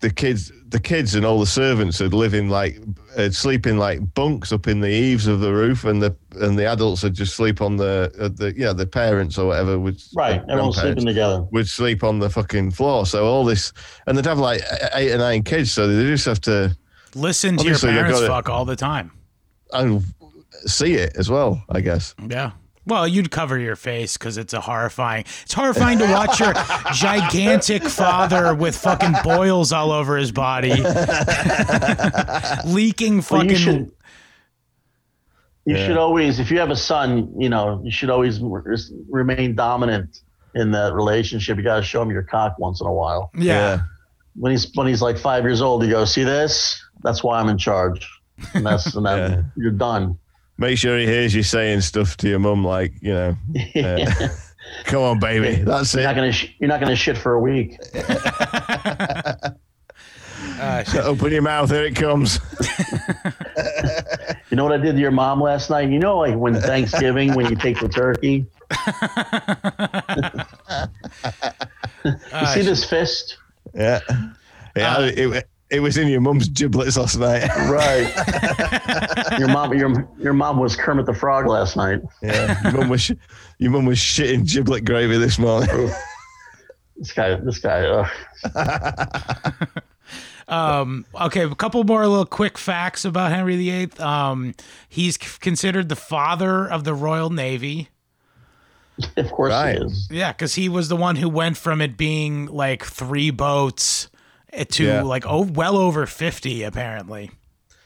[0.00, 2.80] the kids the kids and all the servants would live in like
[3.16, 6.58] uh, sleep in like bunks up in the eaves of the roof and the and
[6.58, 9.78] the adults would just sleep on the uh, the you know the parents or whatever
[9.78, 11.46] would Right, everyone's grandparents sleeping together.
[11.52, 13.06] would sleep on the fucking floor.
[13.06, 13.72] So all this,
[14.08, 14.62] and they'd have like
[14.94, 16.76] eight or nine kids, so they just have to
[17.14, 18.28] Listen to your parents got it.
[18.28, 19.12] fuck all the time.
[19.72, 20.00] uh,
[20.66, 21.62] see it as well.
[21.68, 22.16] I guess.
[22.28, 22.50] Yeah.
[22.86, 25.24] Well, you'd cover your face because it's a horrifying.
[25.42, 26.52] It's horrifying to watch your
[26.92, 30.70] gigantic father with fucking boils all over his body,
[32.66, 33.50] leaking Well, fucking.
[33.50, 33.90] you should.
[35.66, 35.86] You Yeah.
[35.86, 38.38] should always, if you have a son, you know, you should always
[39.08, 40.20] remain dominant
[40.54, 41.56] in that relationship.
[41.56, 43.30] You got to show him your cock once in a while.
[43.36, 43.80] yeah.
[44.36, 46.82] When he's when he's like five years old, you go, "See this?
[47.04, 48.04] That's why I'm in charge."
[48.52, 49.42] And that's and then Yeah.
[49.56, 50.18] you're done.
[50.56, 53.36] Make sure he hears you saying stuff to your mum, like you know,
[53.76, 54.06] uh,
[54.84, 57.40] "Come on, baby, that's You're not it." gonna sh- you're not gonna shit for a
[57.40, 57.76] week.
[60.60, 61.00] Uh, shit.
[61.02, 62.38] Open your mouth, here it comes.
[64.50, 65.88] You know what I did to your mom last night?
[65.90, 68.46] You know, like when Thanksgiving, when you take the turkey.
[72.04, 73.38] you Uh, see this fist?
[73.74, 73.98] Yeah,
[74.76, 74.96] yeah.
[74.96, 77.48] Uh, it, it was in your mum's giblets last night.
[77.68, 78.12] Right.
[79.38, 82.00] your mom, your your mom was Kermit the Frog last night.
[82.22, 83.12] Yeah, your mum was sh-
[83.58, 85.90] your mum was shitting giblet gravy this morning.
[86.96, 87.86] This guy, this guy.
[87.86, 89.50] Uh,
[90.46, 93.90] Um, okay, a couple more little quick facts about Henry VIII.
[93.98, 94.54] Um,
[94.90, 97.88] he's c- considered the father of the Royal Navy.
[99.16, 99.78] of course Right.
[99.78, 100.06] he is.
[100.10, 104.08] Yeah, because he was the one who went from it being like three boats
[104.70, 105.02] to Yeah.
[105.02, 107.30] like oh, well over 50, apparently.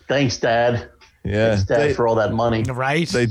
[0.08, 0.88] Thanks, Dad.
[1.24, 2.62] Yeah, Thanks, Dad, they, for all that money.
[2.62, 3.08] Right?
[3.08, 3.26] they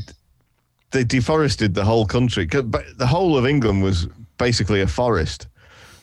[0.92, 4.08] they deforested the whole country But the whole of England was
[4.38, 5.48] basically a forest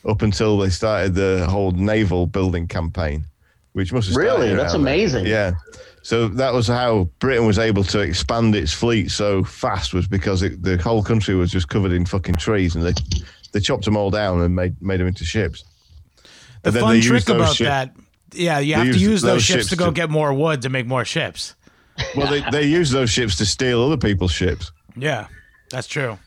[0.07, 3.25] up until they started the whole naval building campaign,
[3.73, 4.49] which must have Really?
[4.55, 4.93] That's around then.
[4.93, 5.27] amazing.
[5.27, 5.53] Yeah.
[6.03, 10.43] So that was how Britain was able to expand its fleet so fast was because
[10.43, 12.93] it, the whole country was just covered in fucking trees and they
[13.53, 15.65] they chopped them all down and made made them into ships.
[16.65, 17.95] The And then fun they trick about ship- that,
[18.33, 20.33] yeah, you have to used use those, those ships, ships to go to- get more
[20.35, 21.55] wood to make more ships.
[22.17, 24.73] Well, they, they used those ships to steal other people's ships.
[24.97, 25.29] Yeah,
[25.71, 26.19] that's true.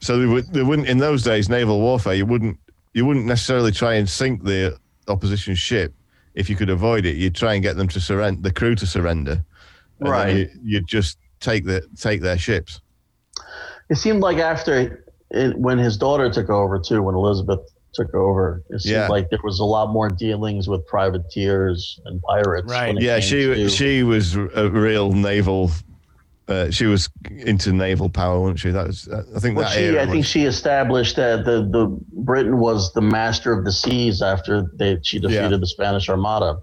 [0.00, 2.14] So they, would, they wouldn't in those days naval warfare.
[2.14, 2.58] You wouldn't
[2.92, 4.76] you wouldn't necessarily try and sink the
[5.06, 5.94] opposition ship
[6.34, 7.16] if you could avoid it.
[7.16, 9.44] You'd try and get them to surrender, the crew to surrender.
[10.00, 10.36] and Right.
[10.36, 12.80] You, you'd just take the take their ships.
[13.90, 17.60] It seemed like after it, when his daughter took over too, when Elizabeth
[17.94, 19.08] took over, it seemed Yeah.
[19.08, 22.70] like there was a lot more dealings with privateers and pirates.
[22.70, 22.88] Right.
[22.88, 25.70] when it Yeah, came she to- she was a real naval.
[26.48, 28.70] Uh, she was into naval power, wasn't she?
[28.70, 31.62] That was I think Well, that she, era I think was- she established that the,
[31.70, 35.56] the Britain was the master of the seas after they, she defeated Yeah.
[35.58, 36.58] the Spanish Armada.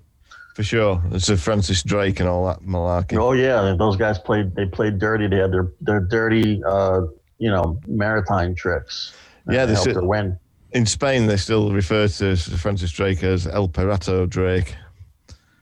[0.56, 1.04] for sure.
[1.12, 3.18] It's a Francis Drake and all that malarkey.
[3.20, 4.56] Oh yeah, those guys played.
[4.56, 5.28] They played dirty.
[5.28, 7.02] They had their their dirty, uh,
[7.40, 9.14] you know, maritime tricks.
[9.50, 10.40] Yeah, they they helped her win.
[10.76, 14.76] In Spain, they still refer to Francis Drake as El Pirato Drake,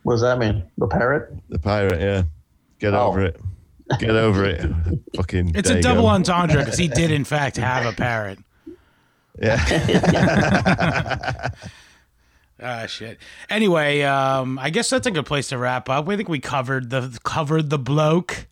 [0.02, 0.64] What does that mean?
[0.80, 1.32] The parrot?
[1.50, 2.02] the pirate.
[2.02, 2.24] Yeah,
[2.80, 3.08] get Oh.
[3.08, 3.40] over it.
[4.00, 4.66] Get over it.
[5.16, 5.52] Fucking.
[5.56, 8.40] It's a double entendre because he did in fact have a parrot.
[9.40, 9.60] Yeah.
[12.66, 13.18] Ah, shit.
[13.50, 16.08] Anyway, um, I guess that's a good place to wrap up.
[16.08, 18.48] I think we covered the covered the bloke.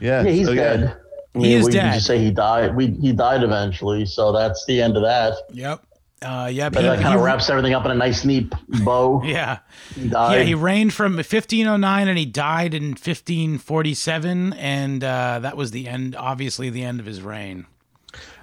[0.00, 0.22] Yeah.
[0.22, 0.96] Yeah, he's so, dead.
[0.96, 1.03] I
[1.34, 1.94] He is we, dead.
[1.94, 2.76] You say he died.
[2.76, 5.34] We he died eventually, so that's the end of that.
[5.52, 5.84] Yep.
[6.22, 6.72] Uh, yep.
[6.72, 8.52] But he- that kind of wraps everything up in a nice, neat
[8.84, 9.22] bow.
[9.24, 9.58] Yeah.
[9.94, 10.38] He died.
[10.38, 15.88] Yeah, he reigned from 1509 and he died in 1547, and uh, that was the
[15.88, 17.66] end, obviously, the end of his reign.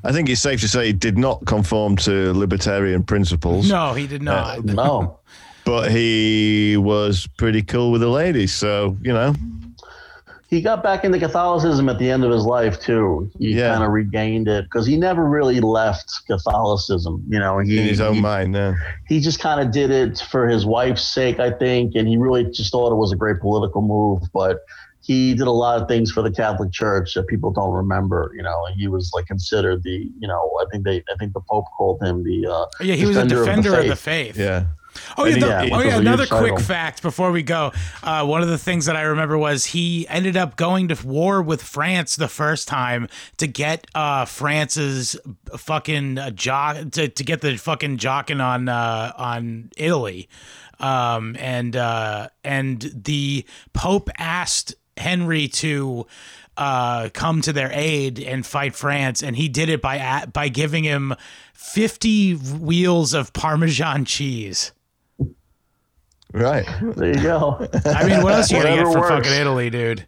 [0.03, 3.69] I think it's safe to say he did not conform to libertarian principles.
[3.69, 4.63] No, he did not.
[4.65, 5.17] no.
[5.63, 8.51] But he was pretty cool with the ladies.
[8.51, 9.35] So, you know,
[10.51, 13.31] He got back into Catholicism at the end of his life too.
[13.39, 13.71] He Yeah.
[13.71, 17.23] kind of regained it because he never really left Catholicism.
[17.29, 18.53] You know, he in his own he, mind.
[18.53, 18.73] Yeah.
[19.07, 22.43] he just kind of did it for his wife's sake, I think, and he really
[22.43, 24.23] just thought it was a great political move.
[24.33, 24.59] But
[24.99, 28.31] he did a lot of things for the Catholic Church that people don't remember.
[28.35, 31.39] You know, he was like considered the, you know, I think they, I think the
[31.49, 32.45] Pope called him the.
[32.45, 34.35] Uh, Yeah, he was a defender defender of the faith.
[34.35, 34.37] faith.
[34.37, 34.65] Yeah.
[35.17, 35.97] Oh yeah, the- yeah, oh yeah.
[35.99, 36.57] Another quick title.
[36.59, 37.71] fact before we go.
[38.03, 41.41] Uh, one of the things that I remember was he ended up going to war
[41.41, 43.07] with France the first time
[43.37, 45.15] to get uh, France's
[45.55, 50.27] fucking uh, jock to, to get the fucking jocking on uh, on Italy,
[50.79, 56.05] um, and uh, and the Pope asked Henry to
[56.57, 60.83] uh, come to their aid and fight France, and he did it by by giving
[60.83, 61.15] him
[61.53, 64.71] fifty wheels of Parmesan cheese.
[66.33, 66.65] Right.
[66.95, 67.67] there you go.
[67.85, 69.27] I mean, what else you gonna get Whatever for works.
[69.27, 70.05] fucking Italy, dude?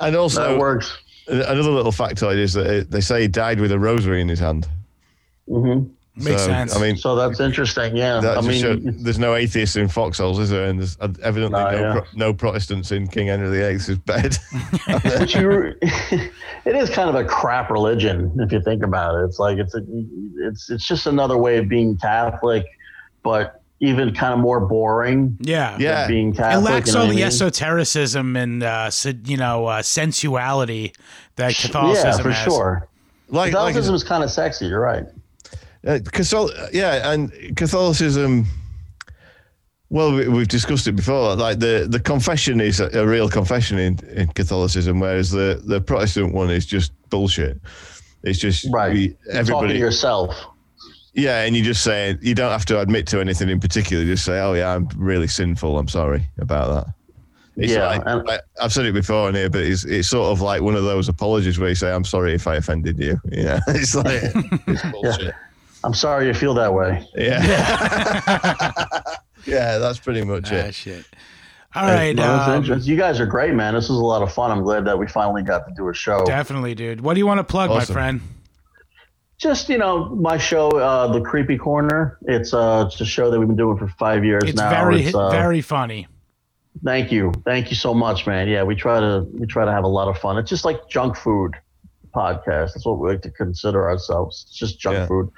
[0.00, 0.96] And that also, works.
[1.28, 4.38] another little factoid is that it, they say he died with a rosary in his
[4.40, 4.68] hand.
[5.48, 5.88] Mm-hmm.
[6.14, 6.76] Makes So, sense.
[6.76, 7.96] I mean, So that's interesting.
[7.96, 10.66] Yeah, that I mean, show- there's no atheists in foxholes, is there?
[10.68, 11.92] And there's evidently Nah, no, yeah.
[11.92, 14.36] pro- no Protestants in King Henry VIII's bed.
[15.28, 19.24] you, it is kind of a crap religion if you think about it.
[19.24, 19.80] It's like it's a,
[20.40, 22.66] it's it's just another way of being Catholic,
[23.22, 25.36] but even kind of more boring.
[25.40, 26.06] yeah, than Yeah.
[26.06, 26.70] being It Catholic.
[26.70, 27.26] lacks you know all what I the mean?
[27.26, 28.90] esotericism and uh,
[29.24, 30.94] you know uh, sensuality
[31.36, 32.44] that Catholicism Yeah, for has.
[32.44, 32.88] sure.
[33.28, 34.66] like, like Catholicism is kind of sexy.
[34.66, 35.04] You're right.
[35.86, 38.46] Uh, Catholic, yeah, and Catholicism.
[39.90, 41.34] Well, we, we've discussed it before.
[41.34, 45.80] Like the, the confession is a, a real confession in, in Catholicism, whereas the, the
[45.82, 47.60] Protestant one is just bullshit.
[48.22, 48.92] It's just Right.
[48.94, 49.72] we- You're talking everybody.
[49.74, 50.46] to yourself.
[51.14, 54.02] Yeah, and you just say you don't have to admit to anything in particular.
[54.02, 55.78] You Just say, "Oh yeah, I'm really sinful.
[55.78, 56.94] I'm sorry about that."
[57.56, 60.30] It's Yeah, like, and- I, I've said it before in here, but it's it's sort
[60.32, 63.20] of like one of those apologies where you say, "I'm sorry if I offended you."
[63.30, 64.06] Yeah, it's like
[64.66, 65.34] it's bullshit.
[65.84, 67.06] I'm sorry you feel that way.
[67.14, 67.42] Yeah.
[69.46, 70.74] yeah, that's pretty much Ah, it.
[70.74, 71.04] shit.
[71.74, 73.74] All right, Well, um, you guys are great, man.
[73.74, 74.50] This was a lot of fun.
[74.50, 76.22] I'm glad that we finally got to do a show.
[76.24, 77.00] definitely, dude.
[77.00, 78.20] What do you want to plug, my friend?
[79.42, 82.16] Just you know, my show, uh, the Creepy Corner.
[82.22, 84.70] It's uh, it's a show that we've been doing for five years It's now.
[84.70, 86.06] very, It's, uh, very funny.
[86.84, 88.46] Thank you, thank you so much, man.
[88.46, 90.38] Yeah, we try to we try to have a lot of fun.
[90.38, 91.54] It's just like junk food
[92.14, 92.74] podcast.
[92.74, 94.44] That's what we like to consider ourselves.
[94.46, 95.06] It's just junk Yeah.
[95.06, 95.32] food.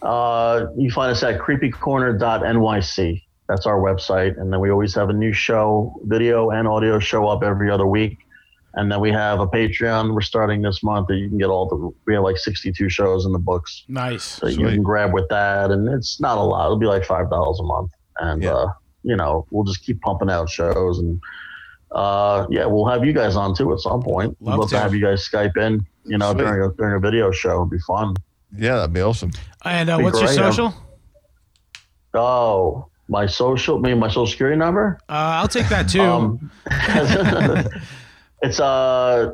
[0.00, 3.22] Uh, you find us at creepycorner.nyc.
[3.46, 7.26] That's our website, and then we always have a new show, video and audio show
[7.28, 8.18] up every other week.
[8.74, 11.66] And then we have a Patreon we're starting this month that you can get all
[11.66, 14.36] the we have like 62 shows in the books Nice.
[14.40, 16.66] that you can grab with that, and it's not a lot.
[16.66, 17.90] It'll be like five dollars a month,
[18.20, 18.52] and Yeah.
[18.52, 18.72] uh,
[19.02, 21.20] you know we'll just keep pumping out shows, and
[21.90, 24.36] uh, yeah, we'll have you guys on too at some point.
[24.40, 24.76] We'd Love love to.
[24.76, 24.80] to.
[24.80, 26.44] have you guys Skype in, you know, Sweet.
[26.44, 27.56] during a during a video show.
[27.62, 28.14] It'd be fun.
[28.56, 29.32] Yeah, that'd be awesome.
[29.64, 30.74] And uh, Be what's your great, um, social?
[32.14, 34.98] Oh, my social, me, my social security number.
[35.08, 36.00] Uh, I'll take that too.
[36.02, 36.50] Um,
[38.42, 39.32] it's uh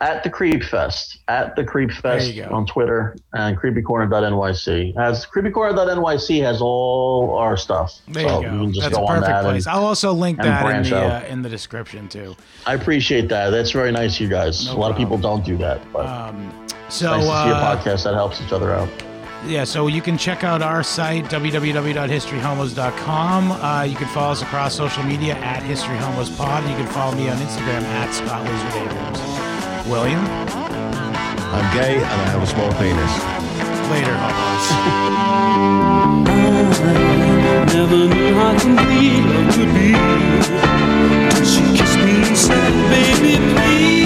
[0.00, 6.42] at the Creep Fest at the Creep Fest you on Twitter and creepycorner.nyc has creepycorner.nyc
[6.42, 8.00] has all our stuff.
[8.08, 8.50] there so you go.
[8.50, 9.44] can just That's a go on perfect that.
[9.44, 9.66] place.
[9.66, 12.34] And I'll also link that in the uh, in the description too.
[12.66, 13.50] I appreciate that.
[13.50, 14.66] That's very nice, of you guys.
[14.66, 17.54] No a lot of people don't do that, but Um, so nice to see a
[17.54, 18.88] uh, podcast that helps each other out
[19.46, 23.52] yeah, so you can check out our site, www.historyhomos.com.
[23.52, 26.68] Uh, you can follow us across social media at History Homos Pod.
[26.68, 28.44] You can follow me on Instagram at Scott
[28.74, 29.20] Abrams.
[29.88, 30.24] William?
[31.50, 33.10] I'm gay and I have a small penis.
[33.90, 34.68] Later, homos.
[37.78, 39.22] never knew how complete
[39.54, 39.92] could be.
[41.44, 43.97] She kissed me and said, baby, please.